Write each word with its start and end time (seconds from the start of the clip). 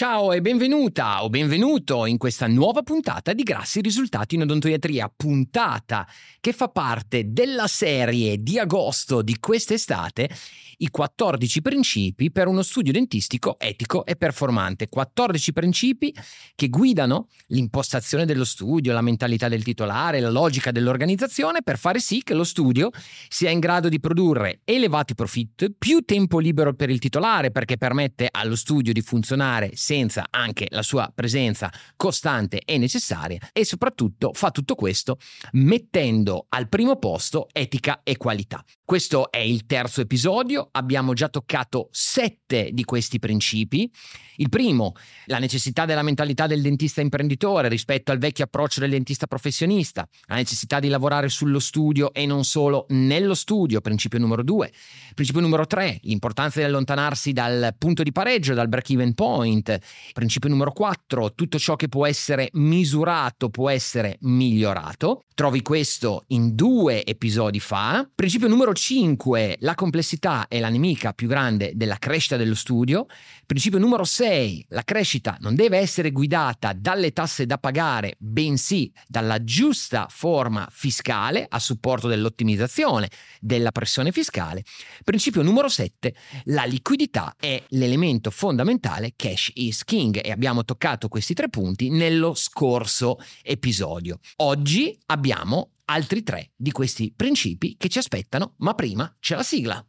Ciao 0.00 0.32
e 0.32 0.40
benvenuta 0.40 1.22
o 1.22 1.28
benvenuto 1.28 2.06
in 2.06 2.16
questa 2.16 2.46
nuova 2.46 2.82
puntata 2.82 3.34
di 3.34 3.42
Grassi 3.42 3.82
Risultati 3.82 4.34
in 4.34 4.40
Odontoiatria, 4.40 5.12
puntata 5.14 6.08
che 6.40 6.54
fa 6.54 6.68
parte 6.68 7.24
della 7.26 7.66
serie 7.66 8.38
di 8.38 8.58
agosto 8.58 9.20
di 9.20 9.38
quest'estate, 9.38 10.30
i 10.78 10.88
14 10.88 11.60
principi 11.60 12.30
per 12.30 12.46
uno 12.46 12.62
studio 12.62 12.92
dentistico 12.92 13.58
etico 13.58 14.06
e 14.06 14.16
performante. 14.16 14.88
14 14.88 15.52
principi 15.52 16.14
che 16.54 16.68
guidano 16.68 17.28
l'impostazione 17.48 18.24
dello 18.24 18.46
studio, 18.46 18.94
la 18.94 19.02
mentalità 19.02 19.48
del 19.48 19.62
titolare, 19.62 20.20
la 20.20 20.30
logica 20.30 20.70
dell'organizzazione 20.70 21.62
per 21.62 21.76
fare 21.76 21.98
sì 21.98 22.22
che 22.22 22.32
lo 22.32 22.44
studio 22.44 22.88
sia 23.28 23.50
in 23.50 23.58
grado 23.58 23.90
di 23.90 24.00
produrre 24.00 24.60
elevati 24.64 25.14
profitti, 25.14 25.74
più 25.76 26.00
tempo 26.00 26.38
libero 26.38 26.72
per 26.72 26.88
il 26.88 26.98
titolare 26.98 27.50
perché 27.50 27.76
permette 27.76 28.28
allo 28.30 28.56
studio 28.56 28.94
di 28.94 29.02
funzionare 29.02 29.72
senza 29.90 30.26
anche 30.30 30.68
la 30.70 30.82
sua 30.82 31.10
presenza 31.12 31.68
costante 31.96 32.62
e 32.64 32.78
necessaria 32.78 33.40
e 33.52 33.64
soprattutto 33.64 34.30
fa 34.32 34.52
tutto 34.52 34.76
questo 34.76 35.18
mettendo 35.54 36.46
al 36.50 36.68
primo 36.68 36.96
posto 36.96 37.48
etica 37.52 38.02
e 38.04 38.16
qualità. 38.16 38.64
Questo 38.84 39.32
è 39.32 39.38
il 39.38 39.66
terzo 39.66 40.00
episodio, 40.00 40.68
abbiamo 40.70 41.12
già 41.12 41.28
toccato 41.28 41.88
sette 41.90 42.70
di 42.72 42.84
questi 42.84 43.18
principi. 43.18 43.90
Il 44.36 44.48
primo, 44.48 44.94
la 45.26 45.38
necessità 45.38 45.84
della 45.84 46.02
mentalità 46.02 46.46
del 46.46 46.62
dentista 46.62 47.00
imprenditore 47.00 47.68
rispetto 47.68 48.10
al 48.10 48.18
vecchio 48.18 48.44
approccio 48.44 48.80
del 48.80 48.90
dentista 48.90 49.26
professionista, 49.26 50.08
la 50.26 50.36
necessità 50.36 50.80
di 50.80 50.88
lavorare 50.88 51.28
sullo 51.28 51.58
studio 51.58 52.12
e 52.12 52.26
non 52.26 52.44
solo 52.44 52.86
nello 52.88 53.34
studio, 53.34 53.80
principio 53.80 54.18
numero 54.18 54.42
due. 54.42 54.72
Principio 55.14 55.40
numero 55.42 55.66
tre, 55.66 55.98
l'importanza 56.02 56.60
di 56.60 56.66
allontanarsi 56.66 57.32
dal 57.32 57.74
punto 57.76 58.02
di 58.02 58.12
pareggio, 58.12 58.54
dal 58.54 58.68
break-even 58.68 59.14
point. 59.14 59.78
Principio 60.12 60.48
numero 60.48 60.72
quattro, 60.72 61.34
tutto 61.34 61.58
ciò 61.58 61.76
che 61.76 61.88
può 61.88 62.06
essere 62.06 62.48
misurato 62.52 63.48
può 63.48 63.68
essere 63.70 64.16
migliorato. 64.20 65.24
Trovi 65.34 65.62
questo 65.62 66.24
in 66.28 66.54
due 66.54 67.04
episodi 67.04 67.60
fa. 67.60 68.06
Principio 68.14 68.46
numero 68.46 68.74
5, 68.74 69.56
la 69.60 69.74
complessità 69.74 70.48
è 70.48 70.60
la 70.60 70.68
nemica 70.68 71.14
più 71.14 71.28
grande 71.28 71.72
della 71.74 71.96
crescita 71.96 72.36
dello 72.36 72.54
studio. 72.54 73.06
Principio 73.46 73.78
numero 73.78 74.04
6, 74.04 74.66
la 74.68 74.82
crescita 74.84 75.38
non 75.40 75.54
deve 75.54 75.78
essere 75.78 76.10
guidata 76.10 76.74
dalle 76.74 77.12
tasse 77.12 77.46
da 77.46 77.56
pagare, 77.56 78.16
bensì 78.18 78.92
dalla 79.08 79.42
giusta 79.42 80.08
forma 80.10 80.68
fiscale 80.70 81.46
a 81.48 81.58
supporto 81.58 82.06
dell'ottimizzazione 82.06 83.08
della 83.40 83.72
pressione 83.72 84.12
fiscale. 84.12 84.62
Principio 85.04 85.40
numero 85.40 85.68
7, 85.68 86.14
la 86.44 86.64
liquidità 86.64 87.34
è 87.40 87.62
l'elemento 87.68 88.30
fondamentale, 88.30 89.14
cash 89.16 89.50
is 89.54 89.69
king 89.84 90.20
e 90.22 90.30
abbiamo 90.30 90.64
toccato 90.64 91.08
questi 91.08 91.34
tre 91.34 91.48
punti 91.48 91.90
nello 91.90 92.34
scorso 92.34 93.18
episodio. 93.42 94.18
Oggi 94.36 94.98
abbiamo 95.06 95.70
altri 95.86 96.22
tre 96.22 96.50
di 96.56 96.72
questi 96.72 97.12
principi 97.14 97.76
che 97.76 97.88
ci 97.88 97.98
aspettano, 97.98 98.54
ma 98.58 98.74
prima 98.74 99.14
c'è 99.18 99.34
la 99.34 99.42
sigla. 99.42 99.84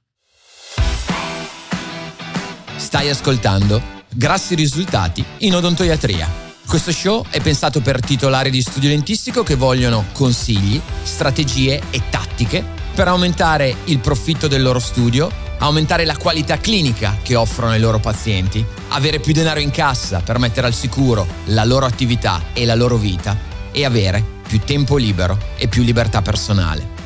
Stai 2.77 3.09
ascoltando 3.09 3.99
Grassi 4.13 4.55
risultati 4.55 5.23
in 5.39 5.55
odontoiatria. 5.55 6.27
Questo 6.67 6.91
show 6.91 7.25
è 7.29 7.39
pensato 7.41 7.79
per 7.79 8.01
titolari 8.01 8.49
di 8.49 8.61
studio 8.61 8.89
dentistico 8.89 9.41
che 9.41 9.55
vogliono 9.55 10.05
consigli, 10.11 10.81
strategie 11.03 11.81
e 11.91 12.01
tattiche 12.09 12.63
per 12.93 13.07
aumentare 13.07 13.73
il 13.85 13.99
profitto 13.99 14.49
del 14.49 14.61
loro 14.61 14.79
studio, 14.79 15.31
aumentare 15.61 16.05
la 16.05 16.17
qualità 16.17 16.57
clinica 16.57 17.17
che 17.21 17.35
offrono 17.35 17.71
ai 17.71 17.79
loro 17.79 17.99
pazienti, 17.99 18.65
avere 18.89 19.19
più 19.19 19.33
denaro 19.33 19.59
in 19.59 19.71
cassa 19.71 20.21
per 20.21 20.39
mettere 20.39 20.67
al 20.67 20.73
sicuro 20.73 21.27
la 21.45 21.63
loro 21.63 21.85
attività 21.85 22.45
e 22.53 22.65
la 22.65 22.75
loro 22.75 22.97
vita 22.97 23.37
e 23.71 23.85
avere 23.85 24.23
più 24.47 24.59
tempo 24.59 24.97
libero 24.97 25.37
e 25.57 25.67
più 25.67 25.83
libertà 25.83 26.21
personale. 26.21 26.99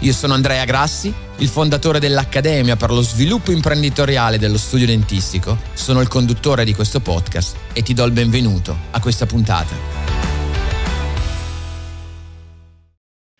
Io 0.00 0.12
sono 0.12 0.34
Andrea 0.34 0.64
Grassi, 0.64 1.12
il 1.38 1.48
fondatore 1.48 2.00
dell'Accademia 2.00 2.76
per 2.76 2.90
lo 2.90 3.02
sviluppo 3.02 3.50
imprenditoriale 3.50 4.38
dello 4.38 4.58
studio 4.58 4.86
dentistico, 4.86 5.58
sono 5.72 6.00
il 6.00 6.08
conduttore 6.08 6.64
di 6.64 6.74
questo 6.74 7.00
podcast 7.00 7.56
e 7.72 7.82
ti 7.82 7.94
do 7.94 8.04
il 8.04 8.12
benvenuto 8.12 8.76
a 8.90 9.00
questa 9.00 9.26
puntata. 9.26 10.21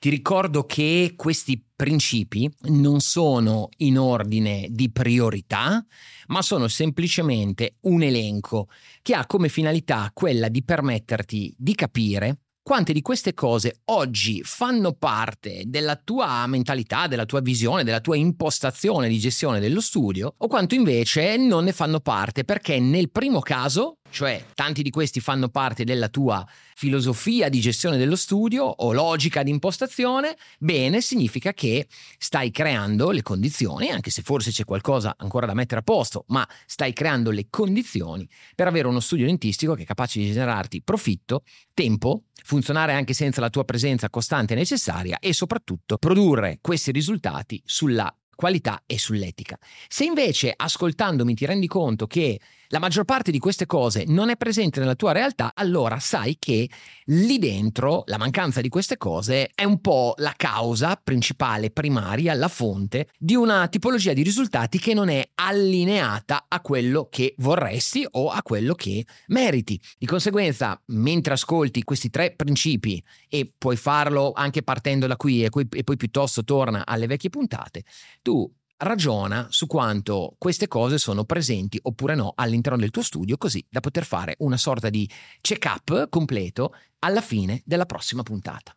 Ti 0.03 0.11
ricordo 0.11 0.65
che 0.67 1.13
questi 1.15 1.65
principi 1.77 2.51
non 2.71 2.99
sono 2.99 3.69
in 3.77 4.01
ordine 4.01 4.67
di 4.69 4.91
priorità, 4.91 5.87
ma 6.27 6.43
sono 6.43 6.67
semplicemente 6.67 7.77
un 7.83 8.03
elenco 8.03 8.67
che 9.01 9.15
ha 9.15 9.27
come 9.27 9.49
finalità 9.49 10.11
quella 10.13 10.49
di 10.49 10.65
permetterti 10.65 11.55
di 11.57 11.77
capire 11.77 12.39
quante 12.65 12.93
di 12.93 13.01
queste 13.01 13.33
cose 13.35 13.81
oggi 13.87 14.43
fanno 14.45 14.93
parte 14.93 15.63
della 15.67 15.95
tua 15.95 16.47
mentalità, 16.47 17.07
della 17.07 17.25
tua 17.25 17.41
visione, 17.41 17.85
della 17.85 18.01
tua 18.01 18.17
impostazione 18.17 19.09
di 19.09 19.19
gestione 19.19 19.61
dello 19.61 19.81
studio, 19.81 20.35
o 20.37 20.47
quanto 20.49 20.75
invece 20.75 21.37
non 21.37 21.63
ne 21.63 21.73
fanno 21.73 22.01
parte 22.01 22.45
perché 22.45 22.79
nel 22.81 23.11
primo 23.11 23.39
caso 23.39 23.99
cioè 24.13 24.45
tanti 24.55 24.83
di 24.83 24.91
questi 24.91 25.21
fanno 25.21 25.49
parte 25.49 25.85
della 25.85 26.09
tua 26.09 26.47
filosofia 26.75 27.49
di 27.49 27.61
gestione 27.61 27.97
dello 27.97 28.15
studio 28.15 28.65
o 28.65 28.93
logica 28.93 29.43
di 29.43 29.51
impostazione, 29.51 30.37
bene, 30.59 31.01
significa 31.01 31.53
che 31.53 31.89
stai 32.19 32.51
creando 32.51 33.11
le 33.11 33.23
condizioni, 33.23 33.89
anche 33.89 34.11
se 34.11 34.23
forse 34.23 34.51
c'è 34.51 34.65
qualcosa 34.65 35.15
ancora 35.17 35.47
da 35.47 35.55
mettere 35.55 35.81
a 35.81 35.83
posto, 35.83 36.25
ma 36.29 36.47
stai 36.67 36.93
creando 36.93 37.31
le 37.31 37.47
condizioni 37.49 38.29
per 38.55 38.67
avere 38.67 38.87
uno 38.87 39.01
studio 39.01 39.27
dentistico 39.27 39.75
che 39.75 39.83
è 39.83 39.87
capace 39.87 40.21
di 40.21 40.27
generarti 40.27 40.83
profitto, 40.83 41.43
tempo, 41.73 42.25
funzionare 42.45 42.93
anche 42.93 43.15
senza 43.15 43.41
la 43.41 43.51
tua 43.51 43.65
presenza 43.65 44.11
costante 44.11 44.53
e 44.53 44.57
necessaria 44.57 45.19
e 45.19 45.33
soprattutto 45.33 45.97
produrre 45.97 46.59
questi 46.61 46.93
risultati 46.93 47.61
sulla 47.65 48.15
qualità 48.35 48.83
e 48.87 48.99
sull'etica. 48.99 49.57
Se 49.89 50.05
invece 50.05 50.53
ascoltandomi 50.55 51.35
ti 51.35 51.47
rendi 51.47 51.69
conto 51.69 52.07
che 52.07 52.41
la 52.73 52.79
maggior 52.79 53.05
parte 53.05 53.31
di 53.31 53.39
queste 53.39 53.67
cose 53.67 54.05
non 54.07 54.31
è 54.31 54.37
presente 54.39 54.81
nella 54.81 54.95
tua 54.95 55.13
realtà, 55.13 55.53
allora 55.55 55.99
sai 55.99 56.37
che 56.39 56.71
lì 57.05 57.39
dentro 57.39 58.03
la 58.07 58.17
mancanza 58.17 58.63
di 58.63 58.71
queste 58.71 58.97
cose 58.97 59.51
è 59.55 59.65
un 59.65 59.83
po' 59.83 60.15
la 60.17 60.33
causa 60.35 60.97
principale, 60.97 61.71
primaria, 61.71 62.33
la 62.33 62.49
fonte 62.49 63.11
di 63.19 63.35
una 63.35 63.69
tipologia 63.69 64.15
di 64.15 64.23
risultati 64.23 64.79
che 64.79 64.95
non 64.95 65.11
è 65.11 65.23
allineata 65.35 66.47
a 66.49 66.63
quello 66.63 67.09
che 67.11 67.35
vorresti 67.39 68.07
o 68.13 68.31
a 68.31 68.43
quello 68.43 68.75
che 68.75 69.05
meriti. 69.27 69.79
Di 69.99 70.07
conseguenza, 70.07 70.81
mentre 70.87 71.35
ascolti 71.35 71.83
questi 71.83 72.09
tre 72.09 72.35
principi 72.35 73.03
e 73.29 73.53
puoi 73.57 73.77
farlo 73.77 74.33
anche 74.35 74.63
partendo 74.63 75.07
da 75.07 75.17
qui 75.17 75.45
e 75.45 75.51
poi, 75.51 75.97
piuttosto 75.99 76.43
torna 76.43 76.87
alle 76.87 77.07
vecchie 77.07 77.29
puntate, 77.29 77.85
tu 78.23 78.51
ragiona 78.83 79.47
su 79.51 79.67
quanto 79.67 80.35
queste 80.39 80.69
cose 80.69 80.99
sono 80.99 81.25
presenti 81.25 81.79
oppure 81.83 82.15
no 82.15 82.33
all'interno 82.35 82.79
del 82.79 82.91
tuo 82.91 83.03
studio, 83.03 83.37
così 83.37 83.65
da 83.69 83.81
poter 83.81 84.05
fare 84.05 84.35
una 84.39 84.57
sorta 84.57 84.91
di 84.91 85.09
check-up 85.41 86.09
completo 86.09 86.75
alla 87.01 87.21
fine 87.21 87.63
della 87.65 87.87
prossima 87.87 88.23
puntata. 88.23 88.77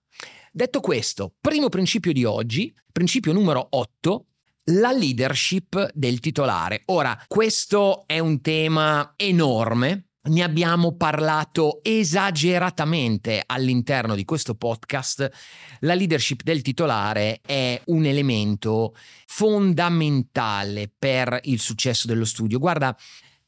Detto 0.51 0.79
questo, 0.79 1.33
primo 1.41 1.69
principio 1.69 2.13
di 2.13 2.23
oggi, 2.23 2.73
principio 2.91 3.33
numero 3.33 3.67
8, 3.69 4.25
la 4.69 4.91
leadership 4.91 5.91
del 5.93 6.19
titolare. 6.19 6.83
Ora, 6.85 7.21
questo 7.27 8.03
è 8.07 8.19
un 8.19 8.41
tema 8.41 9.13
enorme 9.15 10.07
ne 10.25 10.43
abbiamo 10.43 10.95
parlato 10.95 11.79
esageratamente 11.83 13.43
all'interno 13.45 14.15
di 14.15 14.25
questo 14.25 14.55
podcast. 14.55 15.29
La 15.81 15.93
leadership 15.93 16.41
del 16.43 16.61
titolare 16.61 17.41
è 17.45 17.79
un 17.85 18.05
elemento 18.05 18.95
fondamentale 19.25 20.91
per 20.97 21.39
il 21.43 21.59
successo 21.59 22.07
dello 22.07 22.25
studio. 22.25 22.59
Guarda, 22.59 22.95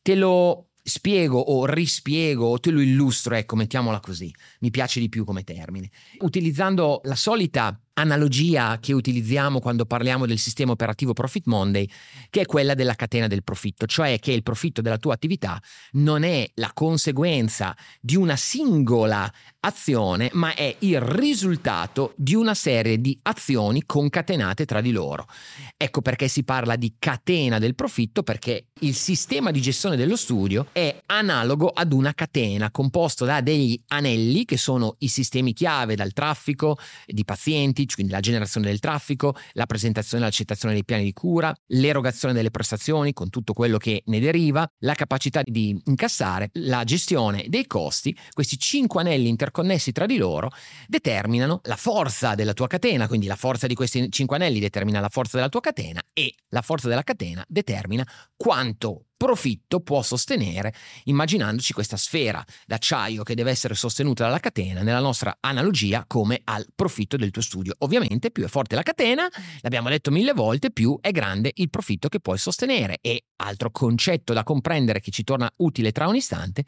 te 0.02 0.16
lo 0.16 0.70
spiego 0.84 1.40
o 1.40 1.66
rispiego 1.66 2.48
o 2.48 2.60
te 2.60 2.72
lo 2.72 2.80
illustro, 2.80 3.36
ecco, 3.36 3.56
mettiamola 3.56 4.00
così. 4.00 4.34
Mi 4.60 4.70
piace 4.70 5.00
di 5.00 5.10
più 5.10 5.26
come 5.26 5.44
termine. 5.44 5.90
Utilizzando 6.20 7.02
la 7.04 7.16
solita 7.16 7.80
analogia 7.98 8.78
che 8.80 8.94
utilizziamo 8.94 9.60
quando 9.60 9.86
parliamo 9.86 10.26
del 10.26 10.38
sistema 10.38 10.72
operativo 10.72 11.14
Profit 11.14 11.46
Monday, 11.46 11.90
che 12.30 12.42
è 12.42 12.46
quella 12.46 12.74
della 12.74 12.96
catena 12.96 13.28
del 13.28 13.44
profitto, 13.44 13.86
cioè 13.86 14.20
che 14.20 14.32
il 14.32 14.44
profitto 14.44 14.82
della 14.82 14.98
tua 14.98 15.14
attività 15.14 15.62
non 15.94 16.24
è 16.24 16.50
la 16.56 16.72
conseguenza 16.74 17.76
di 18.00 18.16
una 18.16 18.36
singola 18.36 19.32
azione, 19.62 20.30
ma 20.34 20.54
è 20.54 20.76
il 20.80 21.02
risultato 21.02 22.14
di 22.16 22.36
una 22.36 22.54
serie 22.54 23.02
di 23.02 23.18
azioni 23.24 23.84
concatenate 23.86 24.66
tra 24.66 24.80
di 24.80 24.92
loro. 24.92 25.28
Ecco 25.76 26.02
perché 26.02 26.28
si 26.28 26.44
parla 26.44 26.76
di 26.76 26.96
catena 27.00 27.60
del 27.60 27.76
profitto, 27.76 28.24
perché 28.24 28.68
il 28.82 28.94
sistema 28.94 29.50
di 29.50 29.62
gestione 29.62 29.96
dello 29.96 30.16
studio 30.16 30.68
è 30.72 31.02
analogo 31.08 31.70
ad 31.70 31.92
una 31.94 32.14
catena 32.14 32.70
composto 32.70 33.26
da 33.26 33.42
degli 33.42 33.78
anelli 33.88 34.46
che 34.46 34.58
sono 34.58 34.96
i 35.00 35.08
sistemi 35.08 35.54
chiave 35.54 35.96
dal 35.96 36.14
traffico 36.14 36.78
di 37.06 37.26
pazienti, 37.26 37.87
quindi 37.96 38.12
la 38.12 38.20
generazione 38.20 38.68
del 38.68 38.80
traffico, 38.80 39.36
la 39.54 39.66
presentazione 39.66 40.24
e 40.24 40.26
l'accettazione 40.26 40.74
dei 40.74 40.86
piani 40.86 41.04
di 41.04 41.14
cura, 41.14 41.54
l'erogazione 41.68 42.34
delle 42.34 42.52
prestazioni 42.52 43.14
con 43.14 43.30
tutto 43.30 43.54
quello 43.54 43.78
che 43.78 44.04
ne 44.06 44.20
deriva, 44.20 44.68
la 44.80 44.94
capacità 44.94 45.42
di 45.44 45.80
incassare, 45.86 46.50
la 46.54 46.84
gestione 46.84 47.46
dei 47.48 47.68
costi, 47.68 48.16
questi 48.32 48.58
cinque 48.58 49.02
anelli 49.02 49.30
interconnessi 49.30 49.92
tra 49.92 50.06
di 50.06 50.18
loro 50.18 50.52
determinano 50.88 51.62
la 51.64 51.76
forza 51.76 52.36
della 52.36 52.54
tua 52.54 52.68
catena, 52.68 53.08
quindi 53.08 53.28
la 53.28 53.36
forza 53.36 53.68
di 53.68 53.76
questi 53.76 54.12
cinque 54.12 54.36
anelli 54.36 54.60
determina 54.60 55.00
la 55.00 55.10
forza 55.10 55.38
della 55.38 55.50
tua 55.50 55.62
catena 55.62 56.02
e 56.14 56.34
la 56.50 56.62
forza 56.62 56.88
della 56.88 57.04
catena 57.04 57.44
determina 57.48 58.06
quanto 58.36 59.07
profitto 59.18 59.80
può 59.80 60.02
sostenere, 60.04 60.74
immaginandoci 61.06 61.74
questa 61.74 61.98
sfera 61.98 62.44
d'acciaio 62.66 63.24
che 63.24 63.36
deve 63.36 63.52
essere 63.52 63.74
sostenuta 63.74 64.24
dalla 64.24 64.40
catena, 64.40 64.84
nella 64.84 65.00
nostra 65.00 65.38
analogia 65.40 66.06
come 66.08 66.42
al 66.44 66.66
profitto 66.74 67.18
del 67.18 67.32
tuo 67.32 67.42
studio. 67.42 67.74
Ovviamente 67.80 68.32
più 68.32 68.44
è 68.44 68.48
forte 68.48 68.76
la 68.76 68.84
catena, 68.84 69.28
l'abbiamo 69.62 69.90
detto 69.90 70.12
mille 70.12 70.34
volte, 70.34 70.72
più 70.72 70.98
è 71.02 71.12
grande 71.12 71.52
il 71.56 71.70
profitto 71.70 72.08
che 72.08 72.20
puoi 72.20 72.38
sostenere. 72.38 73.00
E 73.02 73.26
altro 73.38 73.72
concetto 73.72 74.34
da 74.34 74.44
comprendere 74.44 75.00
che 75.00 75.12
ci 75.12 75.24
torna 75.24 75.52
utile 75.58 75.92
tra 75.92 76.08
un 76.08 76.16
istante 76.16 76.64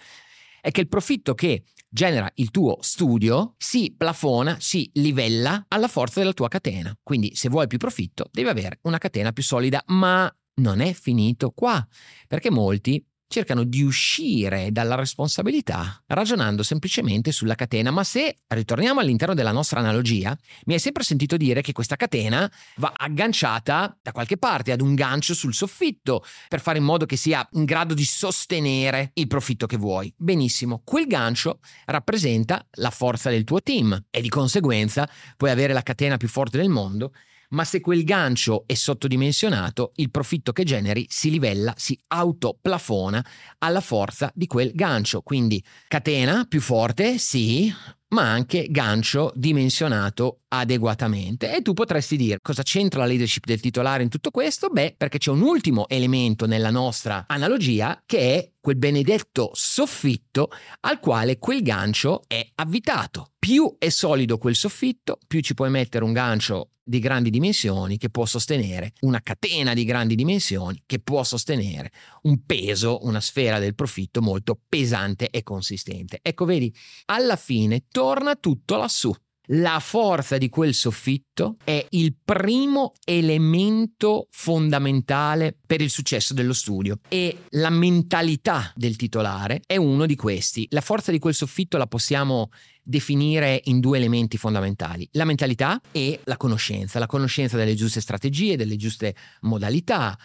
è 0.61 0.71
che 0.71 0.81
il 0.81 0.87
profitto 0.87 1.33
che 1.33 1.63
genera 1.87 2.29
il 2.35 2.51
tuo 2.51 2.77
studio 2.81 3.55
si 3.57 3.93
plafona, 3.97 4.57
si 4.59 4.89
livella 4.95 5.65
alla 5.67 5.87
forza 5.87 6.19
della 6.19 6.33
tua 6.33 6.47
catena. 6.47 6.95
Quindi 7.01 7.35
se 7.35 7.49
vuoi 7.49 7.67
più 7.67 7.77
profitto 7.77 8.29
devi 8.31 8.49
avere 8.49 8.79
una 8.83 8.97
catena 8.97 9.31
più 9.31 9.43
solida, 9.43 9.81
ma 9.87 10.31
non 10.59 10.81
è 10.81 10.93
finito 10.93 11.51
qua, 11.51 11.85
perché 12.27 12.51
molti 12.51 13.03
cercano 13.29 13.63
di 13.63 13.83
uscire 13.83 14.71
dalla 14.71 14.95
responsabilità 14.95 16.01
ragionando 16.07 16.63
semplicemente 16.63 17.31
sulla 17.31 17.53
catena, 17.53 17.91
ma 17.91 18.03
se 18.03 18.39
ritorniamo 18.47 18.99
all'interno 18.99 19.35
della 19.35 19.51
nostra 19.51 19.79
analogia, 19.79 20.35
mi 20.65 20.73
hai 20.73 20.79
sempre 20.79 21.03
sentito 21.03 21.37
dire 21.37 21.61
che 21.61 21.71
questa 21.71 21.95
catena 21.95 22.51
va 22.77 22.91
agganciata 22.95 23.95
da 24.01 24.11
qualche 24.11 24.37
parte 24.37 24.71
ad 24.71 24.81
un 24.81 24.95
gancio 24.95 25.35
sul 25.35 25.53
soffitto 25.53 26.23
per 26.47 26.59
fare 26.59 26.79
in 26.79 26.83
modo 26.83 27.05
che 27.05 27.17
sia 27.17 27.47
in 27.51 27.65
grado 27.65 27.93
di 27.93 28.03
sostenere 28.03 29.11
il 29.13 29.27
profitto 29.27 29.67
che 29.67 29.77
vuoi. 29.77 30.11
Benissimo, 30.17 30.81
quel 30.83 31.05
gancio 31.05 31.59
rappresenta 31.85 32.65
la 32.77 32.89
forza 32.89 33.29
del 33.29 33.43
tuo 33.43 33.61
team 33.61 34.05
e 34.09 34.21
di 34.21 34.29
conseguenza 34.29 35.07
puoi 35.37 35.51
avere 35.51 35.73
la 35.73 35.83
catena 35.83 36.17
più 36.17 36.27
forte 36.27 36.57
del 36.57 36.69
mondo 36.69 37.11
ma 37.49 37.63
se 37.63 37.79
quel 37.79 38.03
gancio 38.03 38.63
è 38.65 38.73
sottodimensionato, 38.73 39.91
il 39.95 40.11
profitto 40.11 40.51
che 40.51 40.63
generi 40.63 41.05
si 41.09 41.29
livella, 41.29 41.73
si 41.77 41.97
autoplafona 42.07 43.25
alla 43.59 43.81
forza 43.81 44.31
di 44.33 44.47
quel 44.47 44.71
gancio. 44.73 45.21
Quindi 45.21 45.63
catena 45.87 46.45
più 46.47 46.61
forte, 46.61 47.17
sì, 47.17 47.73
ma 48.09 48.31
anche 48.31 48.67
gancio 48.69 49.31
dimensionato 49.35 50.41
adeguatamente. 50.49 51.55
E 51.55 51.61
tu 51.61 51.73
potresti 51.73 52.17
dire 52.17 52.39
cosa 52.41 52.63
c'entra 52.63 53.01
la 53.01 53.07
leadership 53.07 53.45
del 53.45 53.59
titolare 53.59 54.03
in 54.03 54.09
tutto 54.09 54.31
questo? 54.31 54.69
Beh, 54.69 54.95
perché 54.97 55.17
c'è 55.17 55.31
un 55.31 55.41
ultimo 55.41 55.87
elemento 55.87 56.45
nella 56.45 56.71
nostra 56.71 57.25
analogia 57.27 58.01
che 58.05 58.35
è 58.35 58.51
quel 58.59 58.77
benedetto 58.77 59.51
soffitto 59.53 60.49
al 60.81 60.99
quale 60.99 61.37
quel 61.37 61.61
gancio 61.61 62.23
è 62.27 62.47
avvitato. 62.55 63.31
Più 63.39 63.75
è 63.77 63.89
solido 63.89 64.37
quel 64.37 64.55
soffitto, 64.55 65.19
più 65.27 65.39
ci 65.41 65.53
puoi 65.53 65.69
mettere 65.69 66.03
un 66.03 66.13
gancio 66.13 66.71
di 66.89 66.99
grandi 66.99 67.29
dimensioni 67.29 67.97
che 67.97 68.09
può 68.09 68.25
sostenere 68.25 68.93
una 69.01 69.21
catena 69.21 69.75
di 69.75 69.85
grandi 69.85 70.15
dimensioni 70.15 70.81
che 70.87 70.99
può 70.99 71.23
sostenere 71.23 71.91
un 72.23 72.43
peso, 72.45 73.05
una 73.05 73.21
sfera 73.21 73.59
del 73.59 73.75
profitto 73.75 74.23
molto 74.23 74.59
pesante 74.67 75.29
e 75.29 75.43
consistente. 75.43 76.19
Ecco, 76.21 76.45
vedi, 76.45 76.73
alla 77.05 77.35
fine 77.35 77.85
torna 77.89 78.35
tutto 78.35 78.75
lassù. 78.75 79.13
La 79.51 79.79
forza 79.79 80.37
di 80.37 80.47
quel 80.47 80.75
soffitto 80.75 81.57
è 81.63 81.83
il 81.91 82.15
primo 82.23 82.93
elemento 83.03 84.27
fondamentale 84.29 85.57
per 85.65 85.81
il 85.81 85.89
successo 85.89 86.35
dello 86.35 86.53
studio 86.53 86.99
e 87.07 87.45
la 87.49 87.71
mentalità 87.71 88.71
del 88.75 88.95
titolare 88.95 89.61
è 89.65 89.75
uno 89.75 90.05
di 90.05 90.15
questi. 90.15 90.67
La 90.69 90.81
forza 90.81 91.11
di 91.11 91.17
quel 91.17 91.33
soffitto 91.33 91.77
la 91.77 91.87
possiamo 91.87 92.51
definire 92.83 93.59
in 93.65 93.79
due 93.79 93.97
elementi 93.97 94.37
fondamentali, 94.37 95.07
la 95.13 95.25
mentalità 95.25 95.81
e 95.91 96.19
la 96.25 96.37
conoscenza, 96.37 96.99
la 96.99 97.07
conoscenza 97.07 97.57
delle 97.57 97.73
giuste 97.73 98.01
strategie, 98.01 98.55
delle 98.55 98.75
giuste 98.75 99.15
modalità 99.41 100.15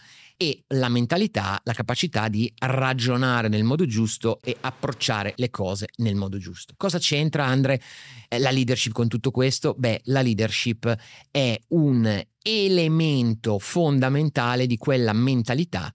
e 0.45 0.65
la 0.75 0.91
mentalità, 0.91 1.59
la 1.65 1.73
capacità 1.73 2.29
di 2.29 2.53
ragionare 2.59 3.49
nel 3.49 3.65
modo 3.65 3.87
giusto 3.87 4.41
e 4.43 4.55
approcciare 4.61 5.33
le 5.37 5.49
cose 5.49 5.89
nel 5.97 6.17
modo 6.17 6.37
giusto. 6.37 6.75
Cosa 6.77 6.99
c'entra 6.99 7.47
Andre 7.47 7.81
eh, 8.29 8.39
la 8.39 8.51
leadership 8.51 8.93
con 8.93 9.09
tutto 9.09 9.31
questo? 9.31 9.75
Beh, 9.79 10.03
la 10.05 10.21
leadership 10.21 10.95
è 11.31 11.59
un 11.69 12.23
elemento 12.43 13.59
fondamentale 13.59 14.67
di 14.67 14.77
quella 14.77 15.15
mentalità 15.15 15.91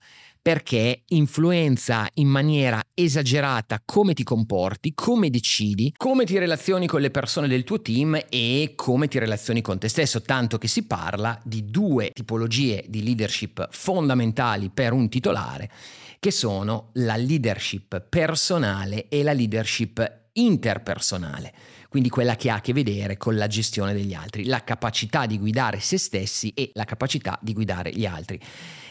perché 0.50 1.04
influenza 1.10 2.10
in 2.16 2.28
maniera 2.28 2.82
esagerata 2.96 3.84
come 3.86 4.16
ti 4.16 4.24
comporti, 4.24 4.94
come 4.96 5.30
decidi, 5.30 5.94
come 5.96 6.26
ti 6.26 6.40
relazioni 6.40 6.88
con 6.88 7.02
le 7.02 7.12
persone 7.12 7.48
del 7.48 7.64
tuo 7.64 7.80
team 7.84 8.20
e 8.30 8.74
come 8.76 9.08
ti 9.08 9.20
relazioni 9.20 9.62
con 9.62 9.78
te 9.78 9.88
stesso, 9.88 10.24
tanto 10.24 10.58
che 10.58 10.68
si 10.68 10.88
parla 10.88 11.40
di 11.44 11.70
due 11.70 12.10
tipologie 12.10 12.84
di 12.88 13.04
leadership 13.04 13.68
fondamentali 13.70 14.72
per 14.74 14.92
un 14.92 15.08
titolare, 15.08 15.70
che 16.18 16.32
sono 16.32 16.90
la 16.94 17.16
leadership 17.16 18.04
personale 18.10 19.08
e 19.08 19.22
la 19.22 19.34
leadership 19.34 20.22
interpersonale 20.34 21.54
quindi 21.90 22.10
quella 22.10 22.36
che 22.36 22.50
ha 22.52 22.56
a 22.56 22.62
che 22.62 22.72
vedere 22.72 23.18
con 23.18 23.36
la 23.36 23.48
gestione 23.48 23.94
degli 23.94 24.14
altri, 24.14 24.46
la 24.46 24.64
capacità 24.64 25.26
di 25.26 25.40
guidare 25.40 25.80
se 25.80 25.98
stessi 25.98 26.54
e 26.54 26.70
la 26.74 26.86
capacità 26.86 27.38
di 27.42 27.54
guidare 27.54 27.92
gli 27.92 28.06
altri. 28.06 28.40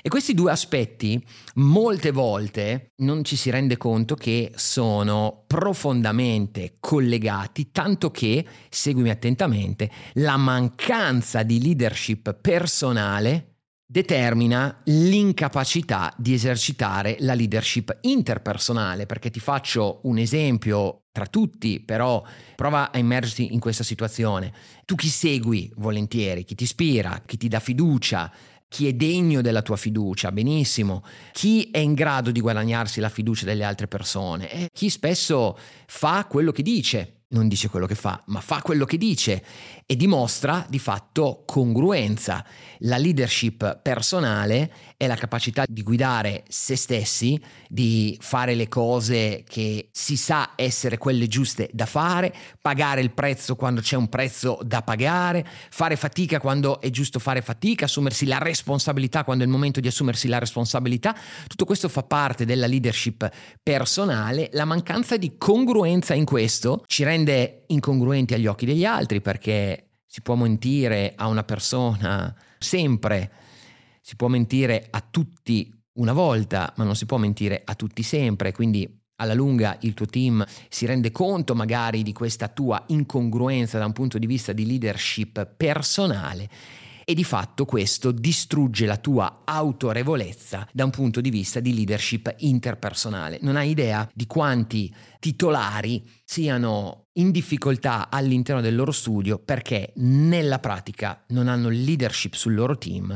E 0.03 0.09
questi 0.09 0.35
due 0.35 0.50
aspetti 0.50 1.25
molte 1.55 2.11
volte 2.11 2.93
non 2.97 3.25
ci 3.25 3.37
si 3.37 3.50
rende 3.50 3.77
conto 3.77 4.15
che 4.15 4.53
sono 4.56 5.45
profondamente 5.47 6.75
collegati, 6.81 7.71
tanto 7.71 8.11
che, 8.11 8.45
seguimi 8.69 9.11
attentamente, 9.11 9.91
la 10.15 10.37
mancanza 10.37 11.43
di 11.43 11.62
leadership 11.62 12.35
personale 12.35 13.57
determina 13.90 14.82
l'incapacità 14.85 16.12
di 16.19 16.35
esercitare 16.35 17.17
la 17.20 17.32
leadership 17.32 17.96
interpersonale, 18.02 19.06
perché 19.06 19.31
ti 19.31 19.40
faccio 19.40 20.00
un 20.02 20.19
esempio 20.19 21.05
tra 21.11 21.26
tutti, 21.26 21.81
però 21.81 22.23
prova 22.55 22.93
a 22.93 22.99
immergerti 22.99 23.55
in 23.55 23.61
questa 23.61 23.82
situazione. 23.82 24.52
Tu 24.85 24.94
chi 24.94 25.08
segui 25.08 25.73
volentieri, 25.76 26.44
chi 26.44 26.55
ti 26.55 26.64
ispira, 26.64 27.23
chi 27.25 27.38
ti 27.38 27.49
dà 27.49 27.61
fiducia, 27.61 28.31
chi 28.69 28.87
è 28.88 28.93
degno 28.93 29.40
della 29.40 29.62
tua 29.62 29.76
fiducia, 29.76 30.31
benissimo, 30.32 31.02
chi 31.32 31.70
è 31.70 31.79
in 31.79 31.94
grado 31.94 32.31
di 32.31 32.41
guadagnarsi 32.41 33.00
la 33.00 33.08
fiducia 33.08 33.46
delle 33.46 33.64
altre 33.64 33.88
persone, 33.88 34.52
e 34.52 34.69
chi 34.70 34.91
spesso 34.91 35.56
fa 35.87 36.26
quello 36.29 36.52
che 36.52 36.62
dice, 36.62 37.18
non 37.31 37.47
dice 37.49 37.69
quello 37.69 37.87
che 37.87 37.94
fa, 37.94 38.23
ma 38.27 38.41
fa 38.41 38.63
quello 38.63 38.85
che 38.85 38.97
dice 38.97 39.44
e 39.85 39.97
dimostra 39.97 40.65
di 40.69 40.79
fatto 40.79 41.43
congruenza. 41.47 42.44
La 42.81 42.97
leadership 42.97 43.81
personale 43.82 44.73
è 44.98 45.06
la 45.06 45.14
capacità 45.14 45.64
di 45.67 45.84
guidare 45.84 46.43
se 46.48 46.74
stessi, 46.74 47.40
di 47.69 48.19
fare 48.20 48.56
le 48.56 48.67
cose 48.67 49.44
che 49.48 49.90
si 49.93 50.17
sa 50.17 50.55
essere 50.56 50.98
quelle 50.98 51.28
giuste 51.28 51.70
da 51.72 51.86
fare, 51.86 52.34
pagare 52.60 53.00
il 53.00 53.12
prezzo 53.12 53.55
quando 53.55 53.81
c'è 53.81 53.94
un 53.94 54.08
prezzo 54.08 54.58
da 54.60 54.82
pagare, 54.82 55.46
fare 55.70 55.94
fatica 55.94 56.40
quando 56.40 56.81
è 56.81 56.90
giusto 56.90 57.20
fare 57.20 57.43
fatica, 57.43 57.84
assumersi 57.84 58.26
la 58.26 58.38
responsabilità 58.38 59.22
quando 59.22 59.44
è 59.44 59.46
il 59.46 59.52
momento 59.52 59.78
di 59.78 59.86
assumersi 59.86 60.26
la 60.26 60.40
responsabilità. 60.40 61.17
Tutto 61.46 61.64
questo 61.64 61.88
fa 61.88 62.02
parte 62.02 62.44
della 62.44 62.67
leadership 62.67 63.31
personale. 63.62 64.48
La 64.55 64.64
mancanza 64.64 65.17
di 65.17 65.36
congruenza 65.38 66.14
in 66.14 66.24
questo 66.24 66.82
ci 66.88 67.05
rende 67.05 67.62
incongruenti 67.69 68.34
agli 68.34 68.48
occhi 68.48 68.67
degli 68.67 68.84
altri 68.84 69.20
perché 69.20 69.90
si 70.06 70.22
può 70.22 70.34
mentire 70.34 71.12
a 71.14 71.28
una 71.28 71.44
persona 71.44 72.34
sempre, 72.58 73.31
si 74.08 74.17
può 74.17 74.29
mentire 74.29 74.86
a 74.88 75.06
tutti 75.06 75.70
una 75.98 76.15
volta, 76.15 76.72
ma 76.79 76.84
non 76.84 76.96
si 76.96 77.05
può 77.05 77.19
mentire 77.19 77.60
a 77.62 77.74
tutti 77.74 78.03
sempre, 78.03 78.53
quindi 78.53 78.91
alla 79.17 79.34
lunga 79.34 79.77
il 79.82 79.93
tuo 79.93 80.06
team 80.06 80.43
si 80.70 80.86
rende 80.86 81.10
conto 81.12 81.55
magari 81.55 82.03
di 82.03 82.15
questa 82.15 82.48
tua 82.48 82.82
incongruenza 82.86 83.77
da 83.77 83.84
un 83.84 83.93
punto 83.93 84.17
di 84.17 84.24
vista 84.24 84.55
di 84.55 84.65
leadership 84.65 85.44
personale 85.55 86.48
e 87.05 87.12
di 87.12 87.22
fatto 87.22 87.67
questo 87.67 88.10
distrugge 88.10 88.86
la 88.86 88.96
tua 88.96 89.43
autorevolezza 89.44 90.67
da 90.72 90.84
un 90.84 90.91
punto 90.91 91.20
di 91.20 91.29
vista 91.29 91.60
di 91.60 91.74
leadership 91.74 92.34
interpersonale. 92.38 93.41
Non 93.43 93.56
hai 93.56 93.69
idea 93.69 94.08
di 94.15 94.27
quanti 94.27 94.91
titolari 95.19 96.03
siano 96.24 97.08
in 97.19 97.31
difficoltà 97.31 98.08
all'interno 98.08 98.62
del 98.62 98.74
loro 98.74 98.93
studio 98.93 99.38
perché 99.38 99.93
nella 99.96 100.60
pratica 100.60 101.24
non 101.29 101.46
hanno 101.48 101.69
leadership 101.69 102.32
sul 102.32 102.55
loro 102.55 102.79
team 102.79 103.15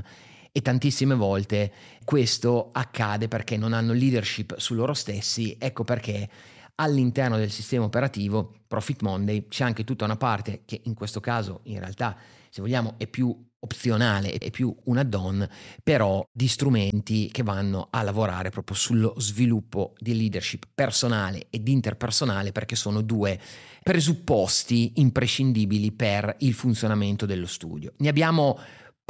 e 0.53 0.61
tantissime 0.61 1.15
volte 1.15 1.73
questo 2.05 2.69
accade 2.73 3.27
perché 3.27 3.57
non 3.57 3.73
hanno 3.73 3.95
leadership 3.95 4.59
su 4.59 4.75
loro 4.75 4.93
stessi, 4.93 5.57
ecco 5.59 5.83
perché 5.83 6.29
all'interno 6.77 7.39
del 7.39 7.51
sistema 7.51 7.85
operativo 7.85 8.53
Profit 8.67 9.03
Monday 9.03 9.49
c'è 9.49 9.65
anche 9.65 9.85
tutta 9.85 10.05
una 10.05 10.17
parte 10.17 10.63
che 10.65 10.81
in 10.85 10.95
questo 10.95 11.21
caso 11.21 11.61
in 11.65 11.79
realtà 11.79 12.17
se 12.51 12.61
vogliamo 12.61 12.95
è 12.99 13.07
più 13.07 13.35
opzionale, 13.65 14.33
è 14.33 14.51
più 14.51 14.75
un 14.85 14.99
add-on, 14.99 15.49
però 15.83 16.23
di 16.33 16.49
strumenti 16.49 17.31
che 17.31 17.43
vanno 17.43 17.89
a 17.91 18.03
lavorare 18.03 18.51
proprio 18.51 18.77
sullo 18.77 19.15
sviluppo 19.19 19.95
di 19.99 20.17
leadership 20.17 20.67
personale 20.75 21.47
ed 21.49 21.69
interpersonale 21.69 22.51
perché 22.51 22.75
sono 22.75 23.01
due 23.03 23.39
presupposti 23.83 24.95
imprescindibili 24.97 25.93
per 25.93 26.35
il 26.41 26.55
funzionamento 26.55 27.25
dello 27.25 27.47
studio. 27.47 27.93
Ne 27.99 28.09
abbiamo 28.09 28.59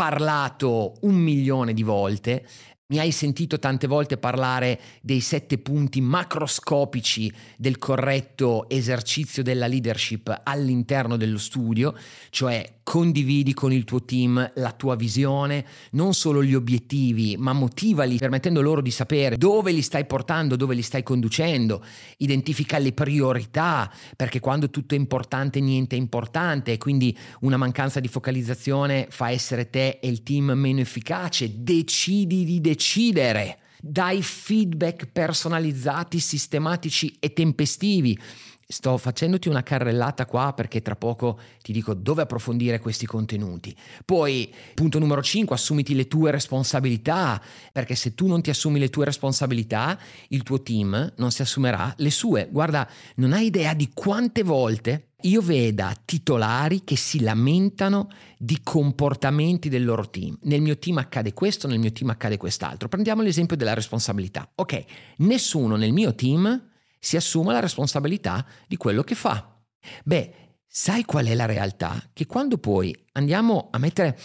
parlato 0.02 0.94
un 1.02 1.14
milione 1.14 1.72
di 1.72 1.84
volte, 1.84 2.44
mi 2.92 2.98
hai 2.98 3.10
sentito 3.10 3.58
tante 3.58 3.86
volte 3.86 4.18
parlare 4.18 4.78
dei 5.00 5.20
sette 5.20 5.56
punti 5.56 6.02
macroscopici 6.02 7.32
del 7.56 7.78
corretto 7.78 8.68
esercizio 8.68 9.42
della 9.42 9.66
leadership 9.66 10.42
all'interno 10.44 11.16
dello 11.16 11.38
studio, 11.38 11.96
cioè 12.28 12.80
condividi 12.82 13.54
con 13.54 13.72
il 13.72 13.84
tuo 13.84 14.04
team 14.04 14.52
la 14.56 14.72
tua 14.72 14.94
visione, 14.94 15.64
non 15.92 16.12
solo 16.12 16.44
gli 16.44 16.52
obiettivi, 16.52 17.36
ma 17.38 17.54
motivali 17.54 18.18
permettendo 18.18 18.60
loro 18.60 18.82
di 18.82 18.90
sapere 18.90 19.38
dove 19.38 19.72
li 19.72 19.80
stai 19.80 20.04
portando, 20.04 20.56
dove 20.56 20.74
li 20.74 20.82
stai 20.82 21.02
conducendo, 21.02 21.82
identifica 22.18 22.76
le 22.76 22.92
priorità, 22.92 23.90
perché 24.16 24.38
quando 24.38 24.68
tutto 24.68 24.94
è 24.94 24.98
importante 24.98 25.60
niente 25.60 25.96
è 25.96 25.98
importante. 25.98 26.72
E 26.72 26.78
quindi 26.78 27.16
una 27.40 27.56
mancanza 27.56 28.00
di 28.00 28.08
focalizzazione 28.08 29.06
fa 29.08 29.30
essere 29.30 29.70
te 29.70 29.98
e 30.02 30.08
il 30.08 30.22
team 30.22 30.50
meno 30.50 30.80
efficace, 30.80 31.62
decidi 31.62 32.44
di 32.44 32.60
decidere 32.60 32.80
decidere, 32.82 33.58
dai 33.80 34.22
feedback 34.22 35.06
personalizzati, 35.06 36.18
sistematici 36.18 37.16
e 37.20 37.32
tempestivi. 37.32 38.18
Sto 38.66 38.96
facendoti 38.96 39.48
una 39.48 39.62
carrellata 39.62 40.24
qua 40.26 40.52
perché 40.54 40.82
tra 40.82 40.96
poco 40.96 41.38
ti 41.62 41.72
dico 41.72 41.94
dove 41.94 42.22
approfondire 42.22 42.80
questi 42.80 43.06
contenuti. 43.06 43.76
Poi, 44.04 44.52
punto 44.74 44.98
numero 44.98 45.22
5, 45.22 45.54
assumiti 45.54 45.94
le 45.94 46.08
tue 46.08 46.30
responsabilità, 46.30 47.40
perché 47.70 47.94
se 47.94 48.14
tu 48.14 48.26
non 48.26 48.40
ti 48.40 48.50
assumi 48.50 48.80
le 48.80 48.88
tue 48.88 49.04
responsabilità, 49.04 49.98
il 50.28 50.42
tuo 50.42 50.62
team 50.62 51.12
non 51.18 51.30
si 51.30 51.42
assumerà 51.42 51.92
le 51.98 52.10
sue. 52.10 52.48
Guarda, 52.50 52.88
non 53.16 53.32
hai 53.32 53.46
idea 53.46 53.74
di 53.74 53.90
quante 53.92 54.42
volte 54.42 55.11
io 55.22 55.40
veda 55.40 55.94
titolari 56.04 56.84
che 56.84 56.96
si 56.96 57.20
lamentano 57.20 58.08
di 58.38 58.60
comportamenti 58.62 59.68
del 59.68 59.84
loro 59.84 60.08
team. 60.08 60.38
Nel 60.42 60.60
mio 60.60 60.78
team 60.78 60.98
accade 60.98 61.32
questo, 61.32 61.68
nel 61.68 61.78
mio 61.78 61.92
team 61.92 62.10
accade 62.10 62.36
quest'altro. 62.36 62.88
Prendiamo 62.88 63.22
l'esempio 63.22 63.56
della 63.56 63.74
responsabilità. 63.74 64.50
Ok, 64.54 64.84
nessuno 65.18 65.76
nel 65.76 65.92
mio 65.92 66.14
team 66.14 66.70
si 66.98 67.16
assume 67.16 67.52
la 67.52 67.60
responsabilità 67.60 68.46
di 68.66 68.76
quello 68.76 69.02
che 69.02 69.14
fa. 69.14 69.60
Beh, 70.04 70.34
sai 70.66 71.04
qual 71.04 71.26
è 71.26 71.34
la 71.34 71.46
realtà? 71.46 72.10
Che 72.12 72.26
quando 72.26 72.58
poi 72.58 72.96
andiamo 73.12 73.68
a 73.72 73.78
mettere 73.78 74.18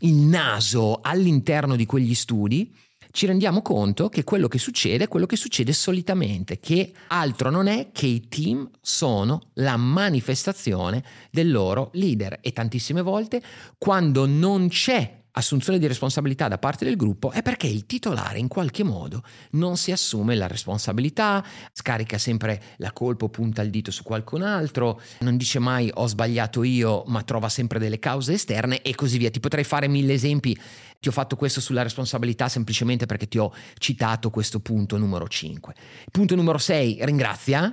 il 0.00 0.14
naso 0.14 1.00
all'interno 1.00 1.74
di 1.74 1.86
quegli 1.86 2.14
studi, 2.14 2.74
ci 3.10 3.26
rendiamo 3.26 3.62
conto 3.62 4.08
che 4.08 4.24
quello 4.24 4.48
che 4.48 4.58
succede 4.58 5.04
è 5.04 5.08
quello 5.08 5.26
che 5.26 5.36
succede 5.36 5.72
solitamente, 5.72 6.58
che 6.60 6.92
altro 7.08 7.50
non 7.50 7.66
è 7.66 7.90
che 7.92 8.06
i 8.06 8.28
team 8.28 8.68
sono 8.80 9.50
la 9.54 9.76
manifestazione 9.76 11.02
del 11.30 11.50
loro 11.50 11.90
leader. 11.94 12.38
E 12.40 12.52
tantissime 12.52 13.02
volte 13.02 13.42
quando 13.76 14.26
non 14.26 14.68
c'è 14.68 15.17
assunzione 15.38 15.78
di 15.78 15.86
responsabilità 15.86 16.48
da 16.48 16.58
parte 16.58 16.84
del 16.84 16.96
gruppo 16.96 17.30
è 17.30 17.42
perché 17.42 17.66
il 17.66 17.86
titolare 17.86 18.38
in 18.38 18.48
qualche 18.48 18.82
modo 18.82 19.22
non 19.52 19.76
si 19.76 19.92
assume 19.92 20.34
la 20.34 20.46
responsabilità, 20.46 21.44
scarica 21.72 22.18
sempre 22.18 22.62
la 22.76 22.92
colpa 22.92 23.24
o 23.24 23.28
punta 23.28 23.62
il 23.62 23.70
dito 23.70 23.90
su 23.90 24.02
qualcun 24.02 24.42
altro, 24.42 25.00
non 25.20 25.36
dice 25.36 25.58
mai 25.58 25.90
ho 25.92 26.06
sbagliato 26.06 26.62
io, 26.62 27.04
ma 27.06 27.22
trova 27.22 27.48
sempre 27.48 27.78
delle 27.78 27.98
cause 27.98 28.34
esterne 28.34 28.82
e 28.82 28.94
così 28.94 29.18
via. 29.18 29.30
Ti 29.30 29.40
potrei 29.40 29.64
fare 29.64 29.88
mille 29.88 30.12
esempi. 30.12 30.58
Ti 31.00 31.08
ho 31.08 31.12
fatto 31.12 31.36
questo 31.36 31.60
sulla 31.60 31.82
responsabilità 31.82 32.48
semplicemente 32.48 33.06
perché 33.06 33.28
ti 33.28 33.38
ho 33.38 33.52
citato 33.78 34.30
questo 34.30 34.60
punto 34.60 34.98
numero 34.98 35.28
5. 35.28 35.74
Punto 36.10 36.34
numero 36.34 36.58
6, 36.58 36.98
ringrazia 37.02 37.72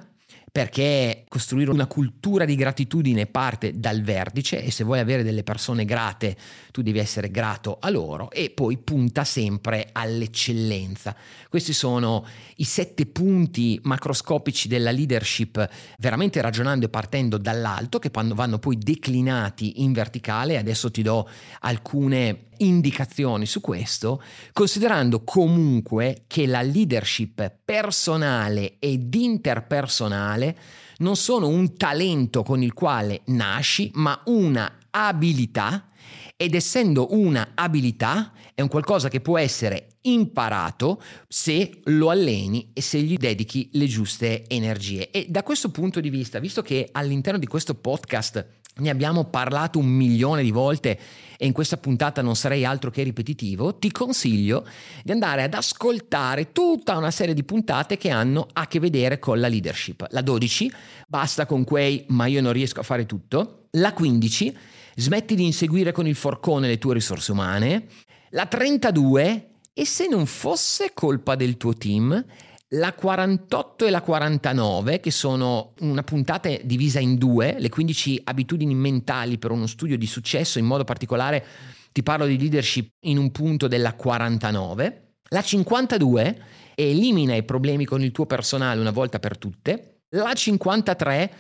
perché 0.56 1.26
costruire 1.28 1.70
una 1.70 1.86
cultura 1.86 2.46
di 2.46 2.56
gratitudine 2.56 3.26
parte 3.26 3.78
dal 3.78 4.02
vertice 4.02 4.64
e 4.64 4.72
se 4.72 4.86
vuoi 4.86 5.00
avere 5.00 5.22
delle 5.22 5.44
persone 5.44 5.84
grate 5.84 6.38
tu 6.72 6.82
devi 6.82 6.98
essere 6.98 7.30
grato 7.30 7.78
a 7.78 7.90
loro 7.90 8.32
e 8.32 8.52
poi 8.52 8.78
punta 8.78 9.26
sempre 9.26 9.90
all'eccellenza. 9.92 11.14
Questi 11.50 11.74
sono 11.74 12.26
i 12.56 12.64
sette 12.64 13.06
punti 13.06 13.78
macroscopici 13.84 14.70
della 14.70 14.92
leadership, 14.92 15.70
veramente 16.00 16.40
ragionando 16.40 16.86
e 16.86 16.90
partendo 16.90 17.38
dall'alto, 17.38 18.00
che 18.00 18.10
vanno 18.14 18.58
poi 18.58 18.78
declinati 18.78 19.84
in 19.84 19.92
verticale. 19.92 20.58
Adesso 20.58 20.90
ti 20.90 21.02
do 21.02 21.28
alcune 21.60 22.48
indicazioni 22.58 23.46
su 23.46 23.62
questo, 23.62 24.22
considerando 24.54 25.24
comunque 25.24 26.24
che 26.28 26.46
la 26.46 26.62
leadership 26.62 27.60
personale 27.64 28.78
ed 28.80 29.14
interpersonale 29.14 30.58
non 30.98 31.16
sono 31.16 31.48
un 31.48 31.76
talento 31.76 32.44
con 32.44 32.62
il 32.62 32.74
quale 32.74 33.22
nasci, 33.26 33.92
ma 33.96 34.22
una 34.26 34.78
abilità 34.90 35.90
ed 36.38 36.54
essendo 36.54 37.08
una 37.12 37.52
abilità 37.56 38.34
è 38.54 38.62
un 38.62 38.68
qualcosa 38.68 39.10
che 39.10 39.22
può 39.22 39.38
essere 39.38 39.98
imparato 40.02 41.02
se 41.28 41.82
lo 41.86 42.10
alleni 42.10 42.72
e 42.74 42.82
se 42.82 43.02
gli 43.02 43.18
dedichi 43.18 43.70
le 43.74 43.86
giuste 43.86 44.48
energie. 44.48 45.12
E 45.12 45.28
da 45.30 45.44
questo 45.44 45.72
punto 45.72 46.00
di 46.00 46.10
vista, 46.10 46.40
visto 46.40 46.62
che 46.62 46.90
all'interno 46.92 47.40
di 47.40 47.48
questo 47.48 47.76
podcast 47.76 48.46
ne 48.78 48.90
abbiamo 48.90 49.26
parlato 49.26 49.80
un 49.80 49.88
milione 49.88 50.44
di 50.44 50.52
volte 50.52 51.00
e 51.38 51.46
in 51.46 51.54
questa 51.54 51.78
puntata 51.78 52.22
non 52.22 52.36
sarei 52.36 52.66
altro 52.66 52.92
che 52.92 53.04
ripetitivo, 53.04 53.78
ti 53.78 53.92
consiglio 53.92 54.66
di 55.04 55.12
andare 55.12 55.44
ad 55.44 55.54
ascoltare 55.54 56.52
tutta 56.52 56.98
una 56.98 57.12
serie 57.12 57.34
di 57.34 57.44
puntate 57.44 57.98
che 57.98 58.10
hanno 58.10 58.48
a 58.54 58.68
che 58.68 58.80
vedere 58.80 59.20
con 59.20 59.40
la 59.40 59.48
leadership. 59.48 60.08
La 60.10 60.22
12, 60.22 60.72
basta 61.08 61.46
con 61.46 61.64
quei 61.64 62.06
ma 62.10 62.26
io 62.26 62.42
non 62.42 62.54
riesco 62.54 62.80
a 62.80 62.84
fare 62.84 63.06
tutto. 63.06 63.68
La 63.72 63.94
15, 63.94 64.58
smetti 64.96 65.36
di 65.36 65.46
inseguire 65.46 65.92
con 65.92 66.08
il 66.08 66.16
forcone 66.16 66.68
le 66.68 66.78
tue 66.78 66.94
risorse 66.94 67.32
umane. 67.32 67.88
La 68.30 68.46
32, 68.46 69.50
e 69.74 69.86
se 69.86 70.08
non 70.08 70.26
fosse 70.26 70.92
colpa 70.94 71.36
del 71.36 71.58
tuo 71.58 71.74
team, 71.74 72.26
la 72.70 72.94
48 72.94 73.86
e 73.86 73.90
la 73.90 74.02
49, 74.02 75.00
che 75.00 75.12
sono 75.12 75.74
una 75.80 76.04
puntata 76.04 76.50
divisa 76.64 77.00
in 77.00 77.16
due, 77.18 77.56
le 77.60 77.70
15 77.70 78.22
abitudini 78.24 78.74
mentali 78.74 79.38
per 79.38 79.52
uno 79.52 79.68
studio 79.68 79.98
di 79.98 80.08
successo, 80.08 80.60
in 80.60 80.66
modo 80.66 80.84
particolare 80.84 81.46
ti 81.92 82.04
parlo 82.04 82.26
di 82.26 82.38
leadership 82.38 82.90
in 83.06 83.18
un 83.18 83.32
punto 83.32 83.68
della 83.68 83.94
49. 83.94 85.18
La 85.30 85.42
52 85.42 86.42
elimina 86.76 87.36
i 87.36 87.44
problemi 87.44 87.86
con 87.86 88.04
il 88.04 88.12
tuo 88.12 88.26
personale 88.26 88.82
una 88.82 88.92
volta 88.92 89.20
per 89.20 89.38
tutte. 89.38 90.02
La 90.10 90.34
53 90.34 91.32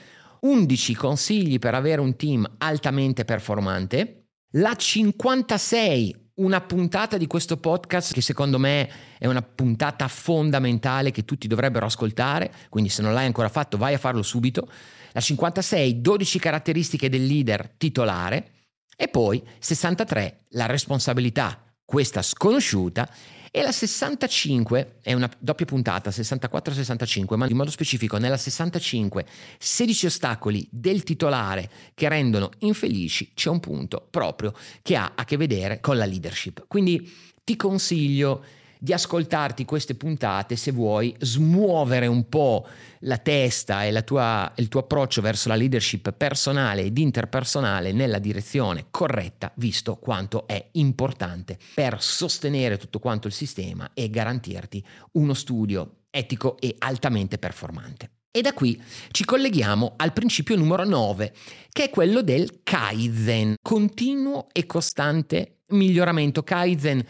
11 0.41 0.95
consigli 0.95 1.59
per 1.59 1.73
avere 1.73 2.01
un 2.01 2.15
team 2.15 2.47
altamente 2.59 3.25
performante. 3.25 4.27
La 4.51 4.75
56 4.75 6.24
una 6.35 6.59
puntata 6.61 7.17
di 7.17 7.27
questo 7.27 7.57
podcast 7.57 8.13
che 8.13 8.21
secondo 8.21 8.59
me 8.59 8.89
è 9.17 9.27
una 9.27 9.41
puntata 9.41 10.07
fondamentale 10.07 11.11
che 11.11 11.23
tutti 11.23 11.47
dovrebbero 11.47 11.85
ascoltare, 11.85 12.51
quindi 12.69 12.89
se 12.89 13.01
non 13.01 13.13
l'hai 13.13 13.25
ancora 13.25 13.47
fatto 13.47 13.77
vai 13.77 13.93
a 13.93 13.97
farlo 13.97 14.21
subito. 14.21 14.67
La 15.13 15.21
56, 15.21 16.01
12 16.01 16.39
caratteristiche 16.39 17.09
del 17.09 17.25
leader 17.25 17.69
titolare 17.77 18.51
e 18.97 19.07
poi 19.07 19.41
63, 19.59 20.45
la 20.49 20.65
responsabilità, 20.65 21.64
questa 21.85 22.21
sconosciuta, 22.21 23.09
e 23.55 23.61
la 23.61 23.71
65 23.71 24.97
è 25.01 25.13
una 25.13 25.31
doppia 25.39 25.65
puntata, 25.65 26.09
64-65, 26.09 27.37
ma 27.37 27.47
in 27.47 27.55
modo 27.55 27.71
specifico 27.71 28.17
nella 28.17 28.35
65, 28.35 29.25
16 29.57 30.07
ostacoli 30.07 30.67
del 30.69 31.03
titolare 31.03 31.69
che 31.93 32.09
rendono 32.09 32.49
infelici, 32.59 33.31
c'è 33.33 33.49
un 33.49 33.61
punto 33.61 34.05
proprio 34.09 34.53
che 34.81 34.97
ha 34.97 35.13
a 35.15 35.23
che 35.23 35.37
vedere 35.37 35.79
con 35.79 35.95
la 35.95 36.03
leadership. 36.03 36.65
Quindi 36.67 37.09
ti 37.45 37.55
consiglio 37.55 38.43
di 38.79 38.93
ascoltarti 38.93 39.65
queste 39.65 39.95
puntate 39.95 40.55
se 40.55 40.71
vuoi 40.71 41.15
smuovere 41.19 42.07
un 42.07 42.27
po' 42.29 42.67
la 42.99 43.17
testa 43.17 43.83
e 43.83 44.03
tua, 44.03 44.51
il 44.57 44.67
tuo 44.67 44.81
approccio 44.81 45.21
verso 45.21 45.49
la 45.49 45.55
leadership 45.55 46.11
personale 46.13 46.81
ed 46.83 46.97
interpersonale 46.97 47.91
nella 47.91 48.19
direzione 48.19 48.87
corretta, 48.89 49.51
visto 49.55 49.95
quanto 49.95 50.47
è 50.47 50.69
importante 50.73 51.57
per 51.73 52.01
sostenere 52.01 52.77
tutto 52.77 52.99
quanto 52.99 53.27
il 53.27 53.33
sistema 53.33 53.91
e 53.93 54.09
garantirti 54.09 54.83
uno 55.13 55.33
studio 55.33 55.97
etico 56.09 56.57
e 56.59 56.75
altamente 56.79 57.37
performante. 57.37 58.09
E 58.35 58.41
da 58.41 58.53
qui 58.53 58.81
ci 59.11 59.23
colleghiamo 59.23 59.93
al 59.95 60.11
principio 60.11 60.57
numero 60.57 60.83
9, 60.83 61.33
che 61.71 61.85
è 61.85 61.89
quello 61.89 62.21
del 62.21 62.59
Kaizen, 62.63 63.55
continuo 63.61 64.47
e 64.51 64.65
costante 64.65 65.59
miglioramento. 65.69 66.43
Kaizen 66.43 67.01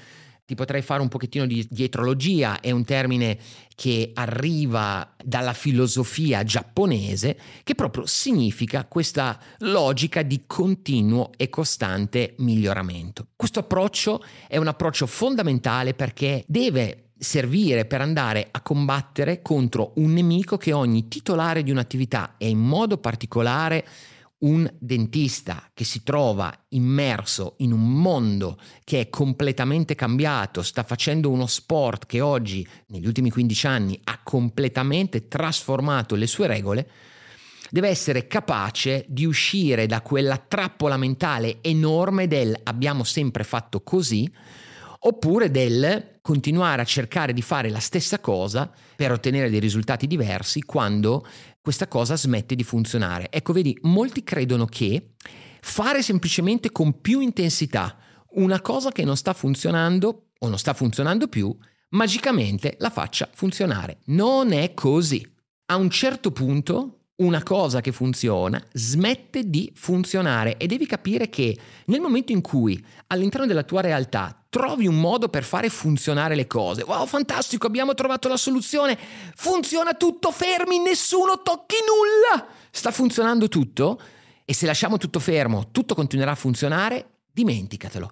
ti 0.46 0.54
potrei 0.54 0.84
fare 0.84 1.02
un 1.02 1.08
pochettino 1.08 1.48
di 1.48 1.66
dietrologia, 1.70 2.60
è 2.60 2.70
un 2.70 2.86
termine 2.86 3.38
che 3.74 4.12
arriva 4.14 5.16
dalla 5.24 5.54
filosofia 5.54 6.44
giapponese, 6.44 7.38
che 7.64 7.74
proprio 7.74 8.06
significa 8.06 8.86
questa 8.86 9.40
logica 9.60 10.22
di 10.22 10.44
continuo 10.46 11.32
e 11.36 11.50
costante 11.50 12.36
miglioramento. 12.38 13.30
Questo 13.36 13.62
approccio 13.62 14.24
è 14.48 14.58
un 14.58 14.68
approccio 14.68 15.08
fondamentale 15.08 15.96
perché 15.96 16.44
deve 16.48 17.06
servire 17.18 17.86
per 17.86 18.02
andare 18.02 18.48
a 18.52 18.62
combattere 18.62 19.42
contro 19.42 19.94
un 19.96 20.14
nemico 20.14 20.58
che 20.58 20.74
ogni 20.74 21.08
titolare 21.08 21.64
di 21.64 21.72
un'attività 21.72 22.36
e 22.38 22.50
in 22.50 22.60
modo 22.60 22.98
particolare 23.00 23.84
un 24.40 24.70
dentista 24.80 25.70
che 25.74 25.84
si 25.84 26.04
trova 26.04 26.54
immerso 26.70 27.56
in 27.60 27.72
un 27.72 28.02
mondo 28.02 28.60
che 28.84 29.02
è 29.02 29.10
completamente 29.10 29.96
cambiato, 29.96 30.62
sta 30.62 30.84
facendo 30.84 31.30
uno 31.30 31.48
sport 31.48 32.06
che 32.06 32.22
oggi, 32.22 32.68
negli 32.88 33.08
ultimi 33.08 33.30
15 33.30 33.68
anni, 33.68 34.00
ha 34.04 34.20
completamente 34.24 35.28
trasformato 35.28 36.16
le 36.16 36.28
sue 36.28 36.48
regole, 36.48 36.90
deve 37.70 37.88
essere 37.88 38.28
capace 38.28 39.06
di 39.08 39.26
uscire 39.26 39.86
da 39.86 40.02
quella 40.02 40.38
trappola 40.38 40.98
mentale 40.98 41.60
enorme 41.62 42.28
del 42.28 42.58
abbiamo 42.64 43.04
sempre 43.04 43.44
fatto 43.44 43.82
così, 43.82 44.32
oppure 45.00 45.52
del 45.52 46.14
continuare 46.22 46.82
a 46.82 46.86
cercare 46.86 47.34
di 47.34 47.42
fare 47.42 47.70
la 47.70 47.80
stessa 47.80 48.20
cosa 48.20 48.72
per 48.96 49.12
ottenere 49.12 49.50
dei 49.50 49.60
risultati 49.60 50.08
diversi 50.08 50.64
quando 50.64 51.26
questa 51.66 51.88
cosa 51.88 52.16
smette 52.16 52.54
di 52.54 52.64
funzionare. 52.64 53.32
Ecco, 53.32 53.52
vedi, 53.52 53.76
molti 53.82 54.24
credono 54.24 54.68
che 54.68 55.14
fare 55.62 56.04
semplicemente 56.04 56.70
con 56.70 57.02
più 57.02 57.22
intensità 57.22 57.98
una 58.34 58.62
cosa 58.62 58.92
che 58.92 59.04
non 59.04 59.18
sta 59.18 59.34
funzionando 59.34 60.28
o 60.38 60.48
non 60.48 60.60
sta 60.60 60.76
funzionando 60.76 61.28
più, 61.28 61.58
magicamente 61.90 62.76
la 62.78 62.92
faccia 62.92 63.28
funzionare. 63.34 63.98
Non 64.06 64.52
è 64.52 64.76
così. 64.76 65.28
A 65.66 65.78
un 65.78 65.90
certo 65.90 66.32
punto 66.32 67.05
una 67.18 67.44
cosa 67.44 67.80
che 67.80 67.94
funziona 67.94 68.62
smette 68.74 69.50
di 69.50 69.72
funzionare 69.74 70.58
e 70.58 70.68
devi 70.68 70.86
capire 70.86 71.30
che 71.30 71.58
nel 71.86 72.02
momento 72.02 72.34
in 72.34 72.42
cui 72.42 72.84
all'interno 73.08 73.46
della 73.46 73.64
tua 73.64 73.80
realtà 73.80 74.46
trovi 74.50 74.86
un 74.86 75.00
modo 75.00 75.30
per 75.30 75.44
fare 75.44 75.70
funzionare 75.70 76.36
le 76.36 76.48
cose, 76.48 76.84
wow 76.84 77.06
fantastico 77.06 77.68
abbiamo 77.68 77.94
trovato 77.94 78.28
la 78.28 78.36
soluzione, 78.36 78.98
funziona 79.36 79.94
tutto, 79.94 80.32
fermi, 80.32 80.80
nessuno 80.80 81.42
tocchi 81.42 81.78
nulla, 81.88 82.48
sta 82.70 82.92
funzionando 82.92 83.48
tutto 83.48 84.00
e 84.44 84.54
se 84.54 84.66
lasciamo 84.66 84.98
tutto 84.98 85.20
fermo 85.20 85.70
tutto 85.72 85.96
continuerà 85.96 86.32
a 86.32 86.36
funzionare, 86.36 87.20
dimenticatelo. 87.32 88.12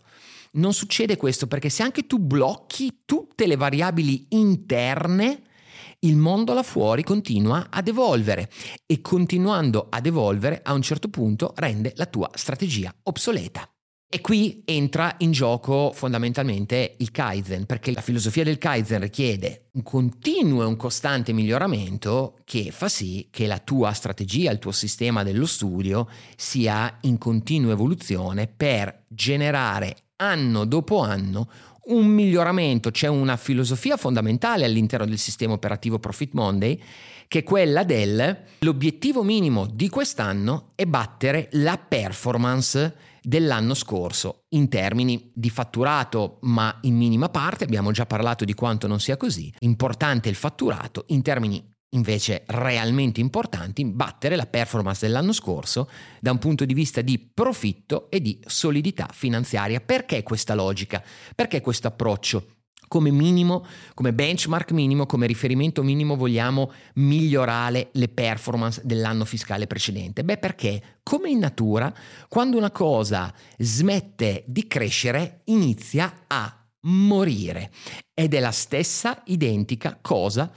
Non 0.53 0.73
succede 0.73 1.17
questo 1.17 1.47
perché 1.47 1.69
se 1.69 1.83
anche 1.83 2.05
tu 2.05 2.19
blocchi 2.19 3.01
tutte 3.05 3.47
le 3.47 3.55
variabili 3.55 4.27
interne, 4.29 5.41
il 6.03 6.15
mondo 6.17 6.53
là 6.53 6.63
fuori 6.63 7.03
continua 7.03 7.67
ad 7.69 7.87
evolvere 7.87 8.49
e 8.85 9.01
continuando 9.01 9.87
ad 9.89 10.05
evolvere 10.05 10.61
a 10.63 10.73
un 10.73 10.81
certo 10.81 11.09
punto 11.09 11.53
rende 11.55 11.93
la 11.95 12.05
tua 12.05 12.29
strategia 12.33 12.93
obsoleta. 13.03 13.67
E 14.13 14.21
qui 14.21 14.61
entra 14.65 15.15
in 15.19 15.31
gioco 15.31 15.91
fondamentalmente 15.91 16.97
il 16.99 17.09
Kaizen, 17.09 17.65
perché 17.65 17.91
la 17.91 18.01
filosofia 18.01 18.43
del 18.43 18.59
Kaizen 18.59 18.99
richiede 18.99 19.69
un 19.71 19.81
continuo 19.81 20.61
e 20.61 20.65
un 20.65 20.75
costante 20.75 21.33
miglioramento 21.33 22.35
che 22.43 22.69
fa 22.69 22.89
sì 22.89 23.29
che 23.31 23.47
la 23.47 23.57
tua 23.57 23.91
strategia, 23.93 24.51
il 24.51 24.59
tuo 24.59 24.71
sistema 24.71 25.23
dello 25.23 25.47
studio 25.47 26.07
sia 26.35 26.95
in 27.01 27.17
continua 27.17 27.71
evoluzione 27.71 28.45
per 28.45 29.05
generare 29.07 29.95
anno 30.17 30.65
dopo 30.65 30.99
anno 30.99 31.49
un 31.85 32.05
miglioramento, 32.05 32.91
c'è 32.91 33.07
una 33.07 33.35
filosofia 33.35 33.97
fondamentale 33.97 34.65
all'interno 34.65 35.05
del 35.05 35.17
sistema 35.17 35.53
operativo 35.53 35.99
Profit 35.99 36.33
Monday 36.33 36.81
che 37.27 37.39
è 37.39 37.43
quella 37.43 37.83
del 37.83 38.43
l'obiettivo 38.59 39.23
minimo 39.23 39.65
di 39.65 39.89
quest'anno 39.89 40.71
è 40.75 40.85
battere 40.85 41.49
la 41.53 41.77
performance 41.77 42.95
dell'anno 43.23 43.73
scorso 43.73 44.43
in 44.49 44.67
termini 44.69 45.31
di 45.33 45.49
fatturato, 45.49 46.37
ma 46.41 46.77
in 46.81 46.95
minima 46.95 47.29
parte, 47.29 47.63
abbiamo 47.63 47.91
già 47.91 48.05
parlato 48.05 48.45
di 48.45 48.53
quanto 48.53 48.85
non 48.85 48.99
sia 48.99 49.17
così. 49.17 49.51
Importante 49.59 50.29
il 50.29 50.35
fatturato 50.35 51.05
in 51.07 51.21
termini 51.21 51.72
invece 51.93 52.43
realmente 52.47 53.19
importanti, 53.19 53.85
battere 53.85 54.35
la 54.35 54.45
performance 54.45 55.05
dell'anno 55.05 55.31
scorso 55.33 55.89
da 56.19 56.31
un 56.31 56.37
punto 56.37 56.65
di 56.65 56.73
vista 56.73 57.01
di 57.01 57.19
profitto 57.19 58.09
e 58.09 58.21
di 58.21 58.39
solidità 58.45 59.07
finanziaria. 59.11 59.79
Perché 59.79 60.23
questa 60.23 60.53
logica? 60.53 61.03
Perché 61.33 61.61
questo 61.61 61.87
approccio? 61.87 62.47
Come 62.87 63.09
minimo, 63.09 63.65
come 63.95 64.13
benchmark 64.13 64.71
minimo, 64.71 65.07
come 65.07 65.25
riferimento 65.25 65.81
minimo 65.81 66.15
vogliamo 66.15 66.71
migliorare 66.95 67.89
le 67.93 68.07
performance 68.07 68.81
dell'anno 68.83 69.25
fiscale 69.25 69.65
precedente? 69.65 70.23
Beh, 70.23 70.37
perché 70.37 70.99
come 71.01 71.29
in 71.29 71.39
natura, 71.39 71.91
quando 72.27 72.55
una 72.57 72.69
cosa 72.69 73.33
smette 73.57 74.43
di 74.45 74.67
crescere, 74.67 75.41
inizia 75.45 76.25
a 76.27 76.55
morire. 76.81 77.71
Ed 78.13 78.35
è 78.35 78.39
la 78.39 78.51
stessa 78.51 79.23
identica 79.25 79.97
cosa 79.99 80.51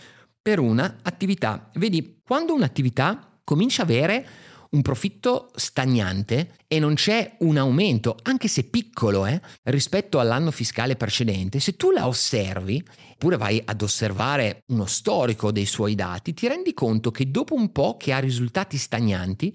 per 0.46 0.60
una 0.60 0.98
attività. 1.02 1.70
Vedi, 1.74 2.20
quando 2.24 2.54
un'attività 2.54 3.40
comincia 3.42 3.82
a 3.82 3.84
avere 3.84 4.28
un 4.70 4.80
profitto 4.80 5.50
stagnante 5.56 6.54
e 6.68 6.78
non 6.78 6.94
c'è 6.94 7.34
un 7.40 7.56
aumento, 7.56 8.16
anche 8.22 8.46
se 8.46 8.62
piccolo, 8.62 9.26
eh, 9.26 9.40
rispetto 9.64 10.20
all'anno 10.20 10.52
fiscale 10.52 10.94
precedente, 10.94 11.58
se 11.58 11.74
tu 11.74 11.90
la 11.90 12.06
osservi, 12.06 12.80
oppure 13.14 13.36
vai 13.36 13.60
ad 13.64 13.82
osservare 13.82 14.62
uno 14.68 14.86
storico 14.86 15.50
dei 15.50 15.66
suoi 15.66 15.96
dati, 15.96 16.32
ti 16.32 16.46
rendi 16.46 16.72
conto 16.74 17.10
che 17.10 17.28
dopo 17.28 17.56
un 17.56 17.72
po' 17.72 17.96
che 17.96 18.12
ha 18.12 18.20
risultati 18.20 18.76
stagnanti, 18.76 19.52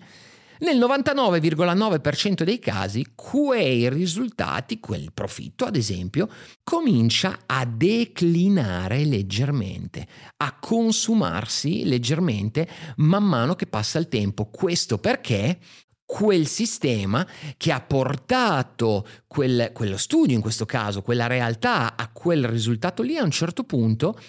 nel 0.61 0.77
99,9% 0.77 2.43
dei 2.43 2.59
casi 2.59 3.13
quei 3.15 3.89
risultati, 3.89 4.79
quel 4.79 5.11
profitto 5.13 5.65
ad 5.65 5.75
esempio, 5.75 6.29
comincia 6.63 7.39
a 7.45 7.65
declinare 7.65 9.05
leggermente, 9.05 10.07
a 10.37 10.57
consumarsi 10.59 11.85
leggermente 11.85 12.67
man 12.97 13.23
mano 13.23 13.55
che 13.55 13.65
passa 13.65 13.99
il 13.99 14.07
tempo. 14.07 14.49
Questo 14.49 14.97
perché 14.97 15.59
quel 16.05 16.45
sistema 16.45 17.25
che 17.55 17.71
ha 17.71 17.79
portato 17.79 19.07
quel, 19.27 19.71
quello 19.73 19.95
studio, 19.95 20.35
in 20.35 20.41
questo 20.41 20.65
caso, 20.65 21.01
quella 21.01 21.25
realtà 21.25 21.95
a 21.95 22.09
quel 22.11 22.45
risultato 22.45 23.01
lì, 23.01 23.15
a 23.15 23.23
un 23.23 23.31
certo 23.31 23.63
punto 23.63 24.19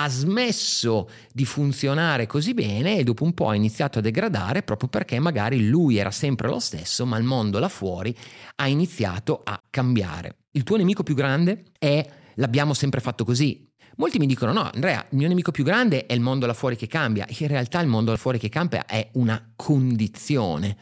ha 0.00 0.08
smesso 0.08 1.08
di 1.32 1.44
funzionare 1.44 2.26
così 2.26 2.54
bene 2.54 2.98
e 2.98 3.04
dopo 3.04 3.24
un 3.24 3.34
po' 3.34 3.48
ha 3.48 3.54
iniziato 3.56 3.98
a 3.98 4.02
degradare 4.02 4.62
proprio 4.62 4.88
perché 4.88 5.18
magari 5.18 5.66
lui 5.66 5.96
era 5.96 6.12
sempre 6.12 6.48
lo 6.48 6.60
stesso, 6.60 7.04
ma 7.04 7.18
il 7.18 7.24
mondo 7.24 7.58
là 7.58 7.68
fuori 7.68 8.16
ha 8.56 8.68
iniziato 8.68 9.40
a 9.42 9.60
cambiare. 9.68 10.36
Il 10.52 10.62
tuo 10.62 10.76
nemico 10.76 11.02
più 11.02 11.16
grande 11.16 11.64
è 11.76 12.08
l'abbiamo 12.36 12.74
sempre 12.74 13.00
fatto 13.00 13.24
così. 13.24 13.66
Molti 13.96 14.18
mi 14.18 14.26
dicono 14.26 14.52
no, 14.52 14.70
Andrea, 14.72 15.04
il 15.10 15.16
mio 15.16 15.26
nemico 15.26 15.50
più 15.50 15.64
grande 15.64 16.06
è 16.06 16.12
il 16.12 16.20
mondo 16.20 16.46
là 16.46 16.54
fuori 16.54 16.76
che 16.76 16.86
cambia. 16.86 17.26
In 17.26 17.48
realtà 17.48 17.80
il 17.80 17.88
mondo 17.88 18.12
là 18.12 18.16
fuori 18.16 18.38
che 18.38 18.48
cambia 18.48 18.86
è 18.86 19.08
una 19.14 19.52
condizione. 19.56 20.76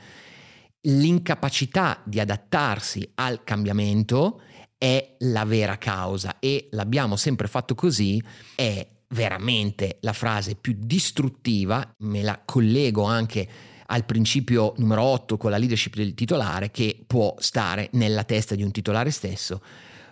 L'incapacità 0.83 2.03
di 2.05 2.21
adattarsi 2.21 3.11
al 3.15 3.43
cambiamento 3.45 4.43
è 4.77 5.17
la 5.21 5.47
vera 5.47 5.79
causa 5.79 6.39
e 6.39 6.69
l'abbiamo 6.73 7.17
sempre 7.17 7.49
fatto 7.49 7.75
così 7.75 8.23
è 8.55 8.87
veramente 9.09 9.99
la 10.01 10.13
frase 10.13 10.57
più 10.57 10.77
distruttiva, 10.79 11.95
me 11.99 12.23
la 12.23 12.41
collego 12.45 13.05
anche 13.05 13.49
al 13.87 14.05
principio 14.05 14.75
numero 14.79 15.03
8 15.03 15.37
con 15.37 15.51
la 15.51 15.59
leadership 15.59 15.95
del 15.95 16.15
titolare 16.15 16.71
che 16.71 17.05
può 17.07 17.35
stare 17.39 17.89
nella 17.93 18.25
testa 18.25 18.55
di 18.55 18.63
un 18.63 18.73
titolare 18.73 19.11
stesso 19.11 19.61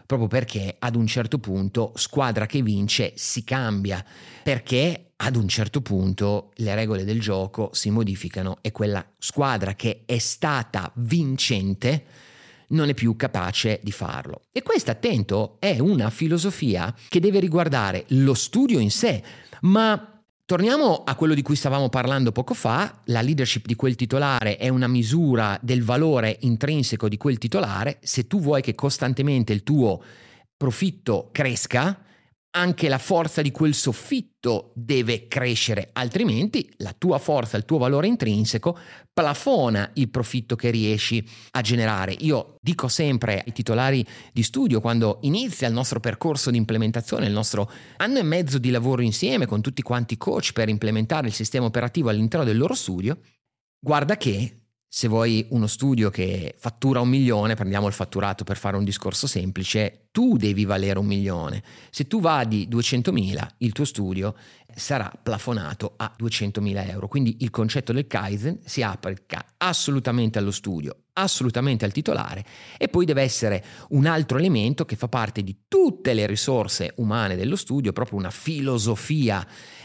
proprio 0.07 0.29
perché 0.29 0.77
ad 0.79 0.97
un 0.97 1.07
certo 1.07 1.39
punto 1.39 1.93
squadra 1.97 2.47
che 2.47 2.63
vince 2.63 3.15
si 3.17 3.43
cambia 3.43 4.05
perché 4.43 5.13
ad 5.17 5.37
un 5.37 5.49
certo 5.49 5.81
punto 5.81 6.53
le 6.57 6.75
regole 6.75 7.05
del 7.05 7.21
gioco 7.21 7.71
si 7.73 7.91
modificano 7.91 8.59
e 8.61 8.71
quella 8.71 9.05
squadra 9.19 9.75
che 9.75 10.03
è 10.05 10.19
stata 10.19 10.91
vincente 10.97 12.05
non 12.69 12.89
è 12.89 12.95
più 12.95 13.17
capace 13.17 13.81
di 13.83 13.93
farlo. 13.93 14.43
E 14.53 14.63
questa, 14.63 14.93
attento, 14.93 15.57
è 15.59 15.79
una 15.79 16.11
filosofia 16.11 16.95
che 17.09 17.21
deve 17.21 17.41
riguardare 17.41 18.05
lo 18.09 18.35
studio 18.35 18.79
in 18.79 18.91
sé, 18.91 19.23
ma 19.63 20.09
Torniamo 20.47 21.05
a 21.05 21.15
quello 21.15 21.33
di 21.33 21.41
cui 21.41 21.57
stavamo 21.57 21.89
parlando 21.89 22.31
poco 22.31 22.53
fa, 22.53 23.01
la 23.05 23.23
leadership 23.23 23.65
di 23.65 23.75
quel 23.75 23.95
titolare 23.95 24.59
è 24.59 24.69
una 24.69 24.89
misura 24.89 25.59
del 25.63 25.83
valore 25.83 26.37
intrinseco 26.41 27.09
di 27.09 27.17
quel 27.17 27.39
titolare, 27.39 27.97
se 28.03 28.27
tu 28.27 28.41
vuoi 28.41 28.61
che 28.61 28.75
costantemente 28.75 29.55
il 29.55 29.63
tuo 29.63 30.03
profitto 30.55 31.31
cresca, 31.33 31.99
anche 32.57 32.89
la 32.89 32.99
forza 32.99 33.43
di 33.43 33.51
quel 33.51 33.75
soffitto 33.75 34.73
deve 34.75 35.27
crescere, 35.27 35.91
altrimenti 35.93 36.73
la 36.79 36.95
tua 36.97 37.19
forza, 37.19 37.57
il 37.57 37.65
tuo 37.65 37.79
valore 37.79 38.07
intrinseco 38.07 38.79
plafona 39.13 39.91
il 39.95 40.09
profitto 40.09 40.55
che 40.55 40.71
riesci 40.71 41.27
a 41.53 41.61
generare. 41.61 42.15
Io 42.21 42.57
dico 42.61 42.87
sempre 42.87 43.43
ai 43.45 43.53
titolari 43.53 44.07
di 44.33 44.43
studio 44.43 44.81
quando 44.81 45.19
inizia 45.23 45.67
il 45.67 45.75
nostro 45.75 45.99
percorso 45.99 46.51
di 46.51 46.57
implementazione, 46.57 47.27
il 47.27 47.33
nostro 47.33 47.71
anno 47.97 48.19
e 48.19 48.23
mezzo 48.23 48.59
di 48.59 48.71
lavoro 48.71 49.03
insieme 49.03 49.47
con 49.47 49.61
tutti 49.61 49.83
quanti 49.83 50.17
coach 50.17 50.53
per 50.53 50.69
implementare 50.69 51.27
il 51.27 51.35
sistema 51.35 51.67
operativo 51.67 52.09
all'interno 52.09 52.45
del 52.45 52.57
loro 52.57 52.75
studio, 52.75 53.19
guarda 53.81 54.17
che 54.17 54.64
se 54.97 55.09
vuoi 55.09 55.45
uno 55.51 55.67
studio 55.67 56.09
che 56.09 56.55
fattura 56.57 57.01
un 57.01 57.09
milione, 57.09 57.57
prendiamo 57.57 57.89
il 57.89 57.93
fatturato 57.93 58.45
per 58.45 58.57
fare 58.57 58.77
un 58.77 58.85
discorso 58.85 59.27
semplice, 59.27 60.07
tu 60.13 60.37
devi 60.37 60.65
valere 60.65 61.01
un 61.01 61.07
milione. 61.07 61.65
Se 61.91 62.07
tu 62.07 62.21
vadi 62.21 62.69
200.000, 62.71 63.45
il 63.59 63.73
tuo 63.73 63.85
studio 63.87 64.37
sarà 64.73 65.13
plafonato 65.21 65.95
a 65.97 66.15
200.000 66.17 66.91
euro. 66.91 67.09
Quindi 67.09 67.39
il 67.41 67.51
concetto 67.51 67.93
del 67.93 68.07
Kaizen 68.07 68.61
si 68.65 68.83
applica 68.83 69.45
assolutamente 69.57 70.39
allo 70.39 70.53
studio, 70.53 71.07
assolutamente 71.15 71.85
al 71.85 71.91
titolare 71.91 72.45
e 72.79 72.87
poi 72.87 73.05
deve 73.05 73.23
essere 73.23 73.65
un 73.89 74.07
altro 74.07 74.39
elemento 74.39 74.85
che 74.85 74.95
fa 74.95 75.09
parte 75.09 75.43
di 75.43 75.63
tutte 75.67 76.15
le 76.15 76.27
risorse 76.27 76.93
umane 76.99 77.35
dello 77.35 77.57
studio, 77.57 77.93
proprio 77.93 78.17
una 78.17 78.31
filosofia 78.31 79.45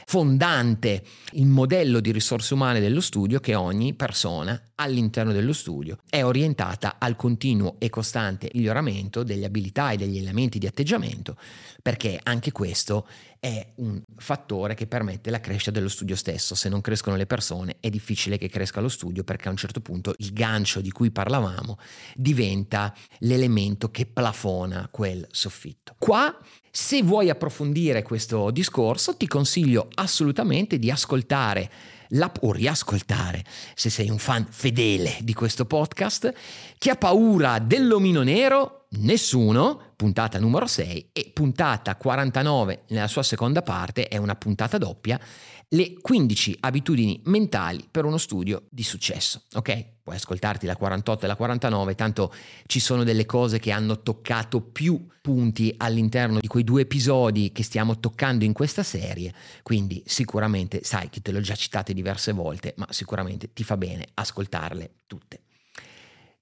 fondante, 0.09 1.03
il 1.33 1.45
modello 1.45 1.99
di 1.99 2.11
risorse 2.11 2.55
umane 2.55 2.79
dello 2.79 2.99
studio 2.99 3.39
che 3.39 3.53
ogni 3.53 3.93
persona 3.93 4.59
all'interno 4.73 5.31
dello 5.33 5.53
studio 5.53 5.99
è 6.09 6.23
orientata 6.23 6.95
al 6.97 7.15
continuo 7.15 7.75
e 7.77 7.91
costante 7.91 8.49
miglioramento 8.55 9.21
delle 9.21 9.45
abilità 9.45 9.91
e 9.91 9.97
degli 9.97 10.17
elementi 10.17 10.57
di 10.57 10.65
atteggiamento, 10.65 11.37
perché 11.83 12.19
anche 12.23 12.51
questo 12.51 13.07
è 13.39 13.73
un 13.75 14.01
fattore 14.17 14.73
che 14.73 14.87
permette 14.87 15.29
la 15.29 15.39
crescita 15.39 15.69
dello 15.69 15.89
studio 15.89 16.15
stesso. 16.15 16.55
Se 16.55 16.69
non 16.69 16.81
crescono 16.81 17.15
le 17.15 17.27
persone 17.27 17.77
è 17.79 17.89
difficile 17.89 18.39
che 18.39 18.49
cresca 18.49 18.81
lo 18.81 18.89
studio 18.89 19.23
perché 19.23 19.47
a 19.47 19.51
un 19.51 19.57
certo 19.57 19.79
punto 19.79 20.15
il 20.17 20.33
gancio 20.33 20.81
di 20.81 20.89
cui 20.89 21.11
parlavamo 21.11 21.77
diventa 22.15 22.95
l'elemento 23.19 23.91
che 23.91 24.07
plafona 24.07 24.87
quel 24.91 25.27
soffitto. 25.29 25.93
Qua 25.99 26.35
se 26.71 27.01
vuoi 27.01 27.29
approfondire 27.29 28.03
questo 28.03 28.51
discorso 28.51 29.17
ti 29.17 29.27
consiglio 29.27 29.87
assolutamente 29.99 30.79
di 30.79 30.89
ascoltare 30.91 31.69
la, 32.13 32.31
o 32.41 32.51
riascoltare, 32.51 33.43
se 33.75 33.89
sei 33.89 34.09
un 34.09 34.17
fan 34.17 34.47
fedele 34.49 35.17
di 35.21 35.33
questo 35.33 35.65
podcast, 35.65 36.33
chi 36.77 36.89
ha 36.89 36.95
paura 36.95 37.59
dell'omino 37.59 38.23
nero? 38.23 38.78
Nessuno, 38.91 39.93
puntata 39.95 40.39
numero 40.39 40.65
6 40.65 41.09
e 41.13 41.29
puntata 41.31 41.95
49 41.95 42.85
nella 42.89 43.07
sua 43.07 43.21
seconda 43.21 43.61
parte, 43.61 44.07
è 44.07 44.17
una 44.17 44.33
puntata 44.33 44.79
doppia, 44.79 45.19
le 45.67 45.93
15 46.01 46.57
abitudini 46.61 47.21
mentali 47.25 47.87
per 47.89 48.05
uno 48.05 48.17
studio 48.17 48.63
di 48.67 48.81
successo, 48.81 49.43
ok? 49.53 49.85
Puoi 50.01 50.15
ascoltarti 50.15 50.65
la 50.65 50.75
48 50.75 51.25
e 51.25 51.27
la 51.27 51.35
49, 51.35 51.93
tanto 51.93 52.33
ci 52.65 52.79
sono 52.79 53.03
delle 53.03 53.27
cose 53.27 53.59
che 53.59 53.69
hanno 53.69 54.01
toccato 54.01 54.59
più 54.59 55.05
punti 55.21 55.71
all'interno 55.77 56.39
di 56.39 56.47
quei 56.47 56.63
due 56.63 56.81
episodi 56.81 57.51
che 57.51 57.61
stiamo 57.61 57.99
toccando 57.99 58.43
in 58.43 58.53
questa 58.53 58.81
serie, 58.81 59.31
quindi 59.61 60.01
sicuramente 60.07 60.79
sai 60.83 61.09
che 61.09 61.21
te 61.21 61.31
l'ho 61.31 61.41
già 61.41 61.53
citate 61.53 61.93
diverse 61.93 62.31
volte, 62.31 62.73
ma 62.77 62.87
sicuramente 62.89 63.53
ti 63.53 63.63
fa 63.63 63.77
bene 63.77 64.07
ascoltarle 64.15 64.93
tutte. 65.05 65.41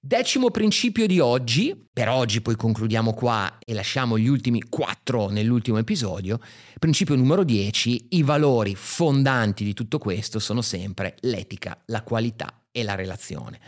Decimo 0.00 0.52
principio 0.52 1.08
di 1.08 1.18
oggi, 1.18 1.88
per 1.92 2.08
oggi 2.08 2.40
poi 2.40 2.54
concludiamo 2.54 3.12
qua 3.12 3.58
e 3.58 3.74
lasciamo 3.74 4.16
gli 4.16 4.28
ultimi 4.28 4.62
quattro 4.62 5.28
nell'ultimo 5.28 5.76
episodio. 5.78 6.38
Principio 6.78 7.16
numero 7.16 7.42
10, 7.42 8.06
i 8.10 8.22
valori 8.22 8.76
fondanti 8.76 9.64
di 9.64 9.74
tutto 9.74 9.98
questo 9.98 10.38
sono 10.38 10.62
sempre 10.62 11.16
l'etica, 11.22 11.82
la 11.86 12.02
qualità 12.02 12.62
e 12.70 12.84
la 12.84 12.94
relazione. 12.94 13.58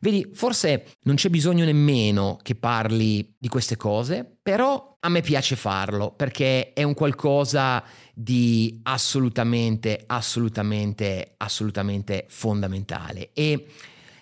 Vedi, 0.00 0.28
forse 0.34 0.92
non 1.04 1.16
c'è 1.16 1.30
bisogno 1.30 1.64
nemmeno 1.64 2.38
che 2.42 2.54
parli 2.54 3.34
di 3.38 3.48
queste 3.48 3.78
cose, 3.78 4.30
però 4.42 4.98
a 5.00 5.08
me 5.08 5.22
piace 5.22 5.56
farlo 5.56 6.12
perché 6.12 6.74
è 6.74 6.82
un 6.82 6.92
qualcosa 6.92 7.82
di 8.12 8.78
assolutamente, 8.82 10.04
assolutamente, 10.06 11.32
assolutamente 11.38 12.26
fondamentale. 12.28 13.30
E 13.32 13.66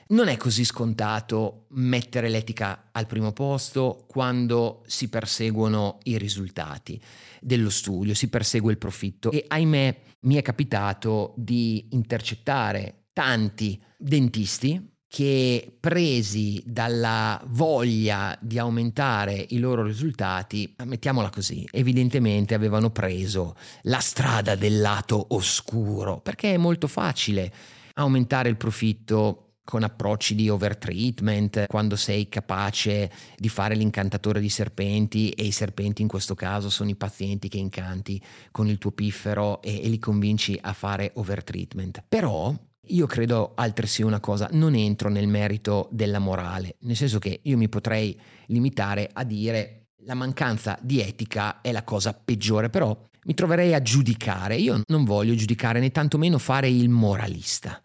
non 0.09 0.29
è 0.29 0.37
così 0.37 0.65
scontato 0.65 1.67
mettere 1.71 2.29
l'etica 2.29 2.91
al 2.93 3.07
primo 3.07 3.33
posto 3.33 4.05
quando 4.07 4.83
si 4.87 5.09
perseguono 5.09 5.99
i 6.05 6.19
risultati 6.19 7.01
dello 7.41 7.71
studio, 7.71 8.15
si 8.15 8.29
persegue 8.29 8.71
il 8.73 8.79
profitto. 8.79 9.31
E 9.31 9.45
ahimè 9.47 10.01
mi 10.21 10.37
è 10.37 10.43
capitato 10.43 11.35
di 11.37 11.89
intercettare 11.91 13.07
tanti 13.13 13.81
dentisti 13.99 14.95
che 15.09 15.77
presi 15.81 16.63
dalla 16.67 17.41
voglia 17.47 18.37
di 18.41 18.59
aumentare 18.59 19.47
i 19.51 19.59
loro 19.59 19.83
risultati, 19.83 20.75
mettiamola 20.85 21.31
così, 21.31 21.67
evidentemente 21.71 22.55
avevano 22.55 22.91
preso 22.91 23.55
la 23.83 24.01
strada 24.01 24.57
del 24.57 24.81
lato 24.81 25.27
oscuro, 25.31 26.21
perché 26.21 26.55
è 26.55 26.57
molto 26.59 26.87
facile 26.89 27.53
aumentare 27.95 28.49
il 28.49 28.57
profitto 28.57 29.46
con 29.67 29.83
approcci 29.83 30.37
di 30.37 30.49
overtreatment, 30.49 31.67
quando 31.67 31.97
sei 31.97 32.29
capace 32.29 33.11
di 33.37 33.49
fare 33.49 33.75
l'incantatore 33.75 34.41
di 34.41 34.49
serpenti 34.49 35.31
e 35.31 35.43
i 35.43 35.51
serpenti 35.51 36.03
in 36.03 36.09
questo 36.09 36.37
caso 36.37 36.71
sono 36.71 36.89
i 36.89 36.95
pazienti 36.95 37.49
che 37.49 37.59
incanti 37.59 38.23
con 38.53 38.69
il 38.69 38.79
tuo 38.79 38.93
piffero 38.93 39.61
e, 39.61 39.83
e 39.83 39.89
li 39.89 39.99
convinci 39.99 40.57
a 40.63 40.73
fare 40.73 41.11
overtreatment. 41.15 42.05
Però 42.09 42.55
io 42.89 43.07
credo 43.07 43.55
altresì 43.57 44.03
una 44.03 44.21
cosa, 44.21 44.49
non 44.53 44.77
entro 44.77 45.09
nel 45.09 45.27
merito 45.27 45.89
della 45.91 46.21
morale, 46.21 46.77
nel 46.83 46.95
senso 46.95 47.19
che 47.19 47.41
io 47.43 47.57
mi 47.57 47.69
potrei 47.69 48.17
limitare 48.47 49.11
a 49.13 49.25
dire 49.25 49.89
la 50.05 50.15
mancanza 50.15 50.79
di 50.81 51.01
etica 51.01 51.61
è 51.61 51.73
la 51.73 51.83
cosa 51.83 52.13
peggiore, 52.15 52.71
però 52.71 52.97
mi 53.25 53.35
troverei 53.35 53.75
a 53.75 53.83
giudicare. 53.83 54.55
Io 54.55 54.81
non 54.87 55.05
voglio 55.05 55.35
giudicare 55.35 55.81
né 55.81 55.91
tantomeno 55.91 56.39
fare 56.39 56.69
il 56.69 56.89
moralista. 56.89 57.83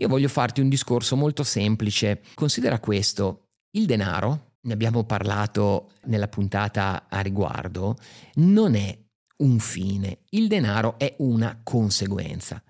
Io 0.00 0.08
voglio 0.08 0.28
farti 0.28 0.62
un 0.62 0.70
discorso 0.70 1.14
molto 1.14 1.42
semplice. 1.42 2.22
Considera 2.34 2.80
questo, 2.80 3.48
il 3.72 3.84
denaro, 3.84 4.54
ne 4.62 4.72
abbiamo 4.72 5.04
parlato 5.04 5.90
nella 6.06 6.26
puntata 6.26 7.06
a 7.06 7.20
riguardo, 7.20 7.96
non 8.36 8.76
è 8.76 8.98
un 9.38 9.58
fine, 9.58 10.20
il 10.30 10.48
denaro 10.48 10.98
è 10.98 11.16
una 11.18 11.60
conseguenza. 11.62 12.62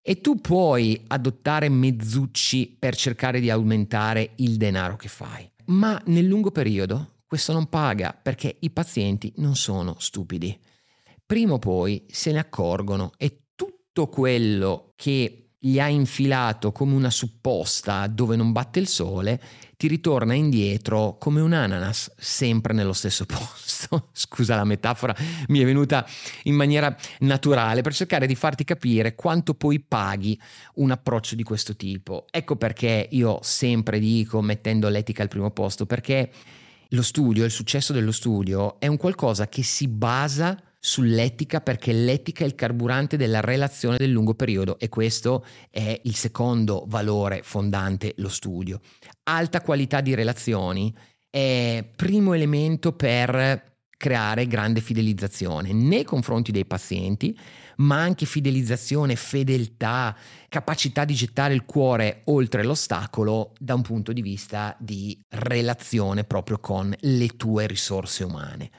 E 0.00 0.22
tu 0.22 0.40
puoi 0.40 1.04
adottare 1.08 1.68
mezzucci 1.68 2.74
per 2.78 2.96
cercare 2.96 3.38
di 3.38 3.50
aumentare 3.50 4.32
il 4.36 4.56
denaro 4.56 4.96
che 4.96 5.08
fai, 5.08 5.48
ma 5.66 6.00
nel 6.06 6.24
lungo 6.24 6.50
periodo 6.50 7.16
questo 7.26 7.52
non 7.52 7.68
paga 7.68 8.18
perché 8.20 8.56
i 8.60 8.70
pazienti 8.70 9.30
non 9.36 9.56
sono 9.56 9.96
stupidi. 9.98 10.58
Prima 11.26 11.52
o 11.52 11.58
poi 11.58 12.06
se 12.08 12.32
ne 12.32 12.38
accorgono 12.38 13.12
e 13.18 13.48
tutto 13.54 14.08
quello 14.08 14.92
che 14.96 15.41
gli 15.64 15.78
ha 15.78 15.86
infilato 15.86 16.72
come 16.72 16.92
una 16.92 17.10
supposta 17.10 18.08
dove 18.08 18.34
non 18.34 18.50
batte 18.50 18.80
il 18.80 18.88
sole, 18.88 19.40
ti 19.76 19.86
ritorna 19.86 20.34
indietro 20.34 21.16
come 21.20 21.40
un 21.40 21.52
ananas, 21.52 22.10
sempre 22.16 22.72
nello 22.72 22.92
stesso 22.92 23.26
posto. 23.26 24.08
Scusa 24.10 24.56
la 24.56 24.64
metafora, 24.64 25.14
mi 25.48 25.60
è 25.60 25.64
venuta 25.64 26.04
in 26.44 26.56
maniera 26.56 26.96
naturale 27.20 27.82
per 27.82 27.94
cercare 27.94 28.26
di 28.26 28.34
farti 28.34 28.64
capire 28.64 29.14
quanto 29.14 29.54
poi 29.54 29.78
paghi 29.78 30.36
un 30.74 30.90
approccio 30.90 31.36
di 31.36 31.44
questo 31.44 31.76
tipo. 31.76 32.26
Ecco 32.32 32.56
perché 32.56 33.06
io 33.12 33.38
sempre 33.42 34.00
dico, 34.00 34.40
mettendo 34.40 34.88
l'etica 34.88 35.22
al 35.22 35.28
primo 35.28 35.52
posto, 35.52 35.86
perché 35.86 36.32
lo 36.88 37.02
studio, 37.02 37.44
il 37.44 37.52
successo 37.52 37.92
dello 37.92 38.12
studio 38.12 38.80
è 38.80 38.88
un 38.88 38.96
qualcosa 38.96 39.46
che 39.46 39.62
si 39.62 39.86
basa 39.86 40.60
sull'etica 40.84 41.60
perché 41.60 41.92
l'etica 41.92 42.42
è 42.42 42.46
il 42.46 42.56
carburante 42.56 43.16
della 43.16 43.40
relazione 43.40 43.98
del 43.98 44.10
lungo 44.10 44.34
periodo 44.34 44.80
e 44.80 44.88
questo 44.88 45.46
è 45.70 46.00
il 46.02 46.16
secondo 46.16 46.84
valore 46.88 47.42
fondante 47.44 48.14
lo 48.16 48.28
studio. 48.28 48.80
Alta 49.22 49.60
qualità 49.60 50.00
di 50.00 50.12
relazioni 50.16 50.92
è 51.30 51.88
primo 51.94 52.32
elemento 52.32 52.94
per 52.94 53.76
creare 53.96 54.48
grande 54.48 54.80
fidelizzazione 54.80 55.72
nei 55.72 56.02
confronti 56.02 56.50
dei 56.50 56.66
pazienti, 56.66 57.38
ma 57.76 58.00
anche 58.00 58.26
fidelizzazione, 58.26 59.14
fedeltà, 59.14 60.16
capacità 60.48 61.04
di 61.04 61.14
gettare 61.14 61.54
il 61.54 61.64
cuore 61.64 62.22
oltre 62.24 62.64
l'ostacolo 62.64 63.52
da 63.56 63.74
un 63.74 63.82
punto 63.82 64.12
di 64.12 64.20
vista 64.20 64.76
di 64.80 65.16
relazione 65.28 66.24
proprio 66.24 66.58
con 66.58 66.92
le 66.98 67.28
tue 67.28 67.68
risorse 67.68 68.24
umane. 68.24 68.70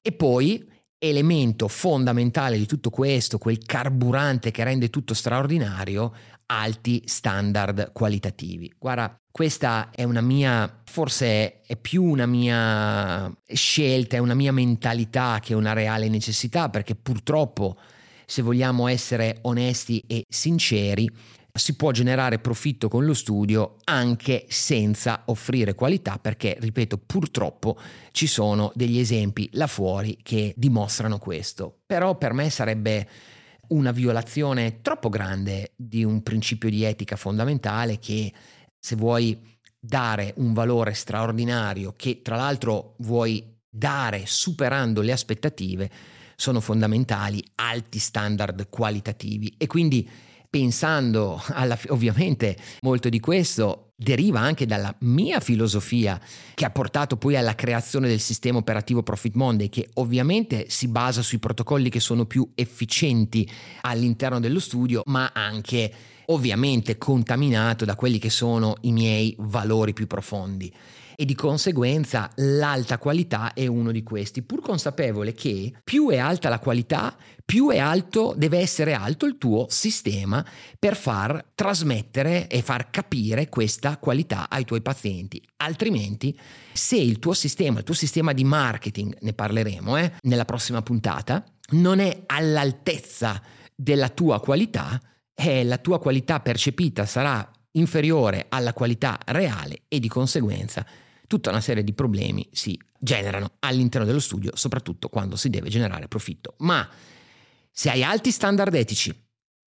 E 0.00 0.12
poi 0.12 0.70
elemento 1.04 1.66
fondamentale 1.66 2.56
di 2.56 2.66
tutto 2.66 2.88
questo, 2.88 3.38
quel 3.38 3.58
carburante 3.58 4.52
che 4.52 4.62
rende 4.62 4.88
tutto 4.88 5.14
straordinario, 5.14 6.14
alti 6.46 7.02
standard 7.06 7.90
qualitativi. 7.92 8.72
Guarda, 8.78 9.16
questa 9.32 9.90
è 9.90 10.04
una 10.04 10.20
mia, 10.20 10.82
forse 10.84 11.60
è 11.62 11.76
più 11.76 12.04
una 12.04 12.26
mia 12.26 13.34
scelta, 13.46 14.16
è 14.16 14.20
una 14.20 14.34
mia 14.34 14.52
mentalità 14.52 15.40
che 15.40 15.54
una 15.54 15.72
reale 15.72 16.08
necessità, 16.08 16.68
perché 16.68 16.94
purtroppo, 16.94 17.76
se 18.24 18.42
vogliamo 18.42 18.86
essere 18.86 19.38
onesti 19.42 20.04
e 20.06 20.22
sinceri, 20.28 21.10
si 21.54 21.76
può 21.76 21.90
generare 21.90 22.38
profitto 22.38 22.88
con 22.88 23.04
lo 23.04 23.12
studio 23.12 23.76
anche 23.84 24.46
senza 24.48 25.22
offrire 25.26 25.74
qualità 25.74 26.18
perché, 26.18 26.56
ripeto, 26.58 26.98
purtroppo 26.98 27.78
ci 28.10 28.26
sono 28.26 28.72
degli 28.74 28.98
esempi 28.98 29.48
là 29.52 29.66
fuori 29.66 30.18
che 30.22 30.54
dimostrano 30.56 31.18
questo. 31.18 31.80
Però 31.84 32.16
per 32.16 32.32
me 32.32 32.48
sarebbe 32.48 33.08
una 33.68 33.90
violazione 33.90 34.80
troppo 34.80 35.08
grande 35.08 35.72
di 35.76 36.04
un 36.04 36.22
principio 36.22 36.70
di 36.70 36.84
etica 36.84 37.16
fondamentale 37.16 37.98
che 37.98 38.32
se 38.78 38.96
vuoi 38.96 39.38
dare 39.78 40.32
un 40.36 40.52
valore 40.52 40.94
straordinario 40.94 41.92
che 41.96 42.22
tra 42.22 42.36
l'altro 42.36 42.94
vuoi 42.98 43.58
dare 43.68 44.22
superando 44.26 45.00
le 45.00 45.12
aspettative 45.12 45.90
sono 46.36 46.60
fondamentali 46.60 47.42
alti 47.56 47.98
standard 47.98 48.68
qualitativi 48.68 49.54
e 49.58 49.66
quindi 49.66 50.08
pensando 50.52 51.42
alla, 51.46 51.78
ovviamente 51.88 52.58
molto 52.82 53.08
di 53.08 53.20
questo 53.20 53.92
deriva 53.96 54.40
anche 54.40 54.66
dalla 54.66 54.94
mia 54.98 55.40
filosofia 55.40 56.20
che 56.52 56.66
ha 56.66 56.70
portato 56.70 57.16
poi 57.16 57.36
alla 57.36 57.54
creazione 57.54 58.06
del 58.06 58.20
sistema 58.20 58.58
operativo 58.58 59.02
Profit 59.02 59.34
Monday 59.34 59.70
che 59.70 59.88
ovviamente 59.94 60.66
si 60.68 60.88
basa 60.88 61.22
sui 61.22 61.38
protocolli 61.38 61.88
che 61.88 62.00
sono 62.00 62.26
più 62.26 62.46
efficienti 62.54 63.50
all'interno 63.80 64.40
dello 64.40 64.60
studio 64.60 65.00
ma 65.06 65.30
anche 65.32 65.90
ovviamente 66.26 66.98
contaminato 66.98 67.86
da 67.86 67.94
quelli 67.94 68.18
che 68.18 68.28
sono 68.28 68.74
i 68.82 68.92
miei 68.92 69.34
valori 69.38 69.94
più 69.94 70.06
profondi 70.06 70.70
e 71.22 71.24
di 71.24 71.36
conseguenza 71.36 72.28
l'alta 72.34 72.98
qualità 72.98 73.52
è 73.52 73.68
uno 73.68 73.92
di 73.92 74.02
questi, 74.02 74.42
pur 74.42 74.60
consapevole 74.60 75.32
che 75.34 75.72
più 75.84 76.10
è 76.10 76.18
alta 76.18 76.48
la 76.48 76.58
qualità, 76.58 77.16
più 77.44 77.70
è 77.70 77.78
alto, 77.78 78.34
deve 78.36 78.58
essere 78.58 78.92
alto 78.92 79.24
il 79.24 79.38
tuo 79.38 79.66
sistema 79.68 80.44
per 80.76 80.96
far 80.96 81.50
trasmettere 81.54 82.48
e 82.48 82.60
far 82.60 82.90
capire 82.90 83.48
questa 83.48 83.98
qualità 83.98 84.50
ai 84.50 84.64
tuoi 84.64 84.82
pazienti. 84.82 85.40
Altrimenti, 85.58 86.36
se 86.72 86.96
il 86.96 87.20
tuo 87.20 87.34
sistema, 87.34 87.78
il 87.78 87.84
tuo 87.84 87.94
sistema 87.94 88.32
di 88.32 88.42
marketing, 88.42 89.18
ne 89.20 89.32
parleremo 89.32 89.96
eh, 89.98 90.14
nella 90.22 90.44
prossima 90.44 90.82
puntata, 90.82 91.44
non 91.74 92.00
è 92.00 92.24
all'altezza 92.26 93.40
della 93.76 94.08
tua 94.08 94.40
qualità, 94.40 95.00
eh, 95.32 95.62
la 95.62 95.78
tua 95.78 96.00
qualità 96.00 96.40
percepita 96.40 97.06
sarà 97.06 97.48
inferiore 97.74 98.46
alla 98.48 98.72
qualità 98.72 99.20
reale 99.26 99.82
e 99.86 100.00
di 100.00 100.08
conseguenza 100.08 100.84
tutta 101.32 101.48
una 101.48 101.62
serie 101.62 101.82
di 101.82 101.94
problemi 101.94 102.46
si 102.52 102.78
generano 102.98 103.52
all'interno 103.60 104.06
dello 104.06 104.20
studio, 104.20 104.50
soprattutto 104.52 105.08
quando 105.08 105.36
si 105.36 105.48
deve 105.48 105.70
generare 105.70 106.06
profitto. 106.06 106.56
Ma 106.58 106.86
se 107.70 107.88
hai 107.88 108.04
alti 108.04 108.30
standard 108.30 108.74
etici, 108.74 109.18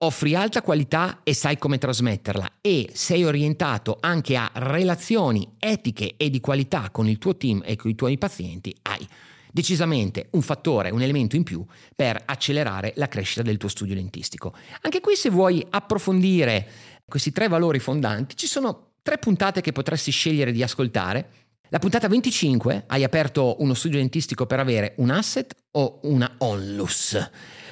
offri 0.04 0.36
alta 0.36 0.62
qualità 0.62 1.22
e 1.24 1.34
sai 1.34 1.58
come 1.58 1.80
trasmetterla 1.80 2.58
e 2.62 2.92
sei 2.94 3.24
orientato 3.24 3.98
anche 4.00 4.36
a 4.36 4.52
relazioni 4.54 5.56
etiche 5.58 6.14
e 6.18 6.30
di 6.30 6.40
qualità 6.40 6.92
con 6.92 7.08
il 7.08 7.18
tuo 7.18 7.36
team 7.36 7.64
e 7.66 7.76
con 7.76 7.90
i 7.90 7.96
tuoi 7.96 8.20
pazienti, 8.20 8.76
hai 8.84 9.08
decisamente 9.52 10.28
un 10.34 10.44
fattore, 10.44 10.92
un 10.92 11.02
elemento 11.02 11.36
in 11.36 11.42
più 11.42 11.66
per 11.96 12.22
accelerare 12.26 12.94
la 12.98 13.08
crescita 13.08 13.42
del 13.42 13.58
tuo 13.58 13.70
studio 13.70 13.96
dentistico. 13.96 14.54
Anche 14.82 15.00
qui 15.00 15.16
se 15.16 15.32
vuoi 15.32 15.66
approfondire 15.68 16.68
questi 17.08 17.32
tre 17.32 17.48
valori 17.48 17.80
fondanti, 17.80 18.38
ci 18.38 18.46
sono 18.46 18.92
tre 19.02 19.18
puntate 19.18 19.62
che 19.62 19.72
potresti 19.72 20.12
scegliere 20.12 20.52
di 20.52 20.62
ascoltare 20.62 21.45
la 21.76 21.82
puntata 21.82 22.08
25 22.08 22.86
hai 22.88 23.04
aperto 23.04 23.58
uno 23.60 23.74
studio 23.74 23.98
dentistico 23.98 24.46
per 24.46 24.62
avere 24.62 24.94
un 25.00 25.10
asset 25.10 25.54
o 25.72 26.00
una 26.04 26.36
onlus. 26.38 27.20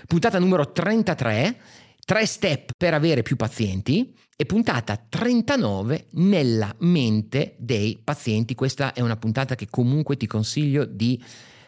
Puntata 0.05 0.39
numero 0.39 0.73
33, 0.73 1.57
3 2.03 2.25
step 2.25 2.71
per 2.77 2.93
avere 2.93 3.21
più 3.21 3.37
pazienti 3.37 4.13
e 4.35 4.45
puntata 4.45 4.97
39 4.97 6.07
nella 6.15 6.75
mente 6.79 7.55
dei 7.57 7.97
pazienti. 8.03 8.55
Questa 8.55 8.91
è 8.91 8.99
una 8.99 9.15
puntata 9.15 9.55
che 9.55 9.67
comunque 9.69 10.17
ti 10.17 10.27
consiglio 10.27 10.83
di 10.83 11.23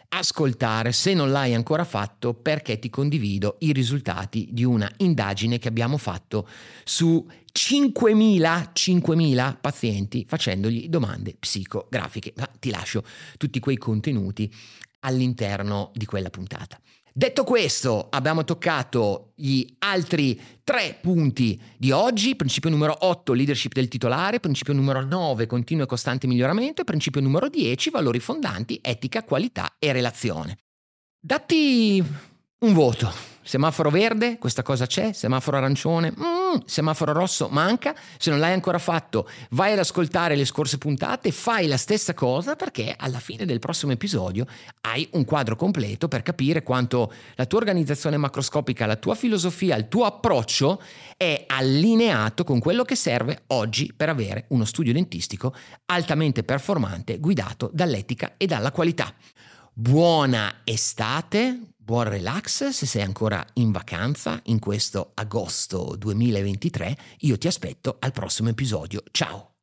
ascoltare 0.08 0.92
se 0.92 1.14
non 1.14 1.30
l'hai 1.30 1.54
ancora 1.54 1.84
fatto 1.84 2.34
perché 2.34 2.78
ti 2.78 2.90
condivido 2.90 3.56
i 3.60 3.72
risultati 3.72 4.48
di 4.50 4.64
una 4.64 4.90
indagine 4.98 5.58
che 5.58 5.68
abbiamo 5.68 5.96
fatto 5.96 6.48
su 6.84 7.26
5.000, 7.52 8.70
5.000 8.72 9.56
pazienti 9.60 10.24
facendogli 10.28 10.88
domande 10.88 11.34
psicografiche. 11.38 12.32
Ma 12.36 12.48
ti 12.58 12.70
lascio 12.70 13.02
tutti 13.36 13.58
quei 13.60 13.76
contenuti 13.76 14.52
all'interno 15.00 15.90
di 15.94 16.04
quella 16.04 16.30
puntata. 16.30 16.78
Detto 17.18 17.44
questo, 17.44 18.08
abbiamo 18.10 18.44
toccato 18.44 19.32
gli 19.36 19.64
altri 19.78 20.38
tre 20.62 20.98
punti 21.00 21.58
di 21.78 21.90
oggi. 21.90 22.36
Principio 22.36 22.68
numero 22.68 22.94
8, 23.06 23.32
leadership 23.32 23.72
del 23.72 23.88
titolare. 23.88 24.38
Principio 24.38 24.74
numero 24.74 25.02
9, 25.02 25.46
continuo 25.46 25.84
e 25.84 25.86
costante 25.86 26.26
miglioramento. 26.26 26.82
E 26.82 26.84
principio 26.84 27.22
numero 27.22 27.48
10, 27.48 27.88
valori 27.88 28.20
fondanti, 28.20 28.78
etica, 28.82 29.24
qualità 29.24 29.76
e 29.78 29.92
relazione. 29.92 30.58
Datti 31.18 32.04
un 32.58 32.72
voto. 32.74 33.35
Semaforo 33.46 33.90
verde, 33.90 34.38
questa 34.38 34.64
cosa 34.64 34.86
c'è, 34.86 35.12
semaforo 35.12 35.58
arancione, 35.58 36.10
mm, 36.10 36.62
semaforo 36.64 37.12
rosso 37.12 37.46
manca. 37.48 37.94
Se 38.18 38.28
non 38.28 38.40
l'hai 38.40 38.52
ancora 38.52 38.80
fatto, 38.80 39.28
vai 39.50 39.72
ad 39.72 39.78
ascoltare 39.78 40.34
le 40.34 40.44
scorse 40.44 40.78
puntate, 40.78 41.30
fai 41.30 41.68
la 41.68 41.76
stessa 41.76 42.12
cosa 42.12 42.56
perché 42.56 42.92
alla 42.98 43.20
fine 43.20 43.44
del 43.44 43.60
prossimo 43.60 43.92
episodio 43.92 44.46
hai 44.80 45.08
un 45.12 45.24
quadro 45.24 45.54
completo 45.54 46.08
per 46.08 46.22
capire 46.22 46.64
quanto 46.64 47.12
la 47.36 47.46
tua 47.46 47.60
organizzazione 47.60 48.16
macroscopica, 48.16 48.84
la 48.84 48.96
tua 48.96 49.14
filosofia, 49.14 49.76
il 49.76 49.86
tuo 49.86 50.06
approccio 50.06 50.82
è 51.16 51.44
allineato 51.46 52.42
con 52.42 52.58
quello 52.58 52.82
che 52.82 52.96
serve 52.96 53.44
oggi 53.48 53.92
per 53.96 54.08
avere 54.08 54.46
uno 54.48 54.64
studio 54.64 54.92
dentistico 54.92 55.54
altamente 55.86 56.42
performante 56.42 57.20
guidato 57.20 57.70
dall'etica 57.72 58.34
e 58.38 58.46
dalla 58.46 58.72
qualità. 58.72 59.14
Buona 59.72 60.62
estate, 60.64 61.74
buon 61.86 62.08
relax 62.08 62.70
se 62.70 62.84
sei 62.84 63.02
ancora 63.02 63.46
in 63.54 63.70
vacanza 63.70 64.40
in 64.46 64.58
questo 64.58 65.12
agosto 65.14 65.94
2023. 65.96 66.98
Io 67.20 67.38
ti 67.38 67.46
aspetto 67.46 67.98
al 68.00 68.10
prossimo 68.10 68.48
episodio. 68.48 69.04
Ciao! 69.12 69.55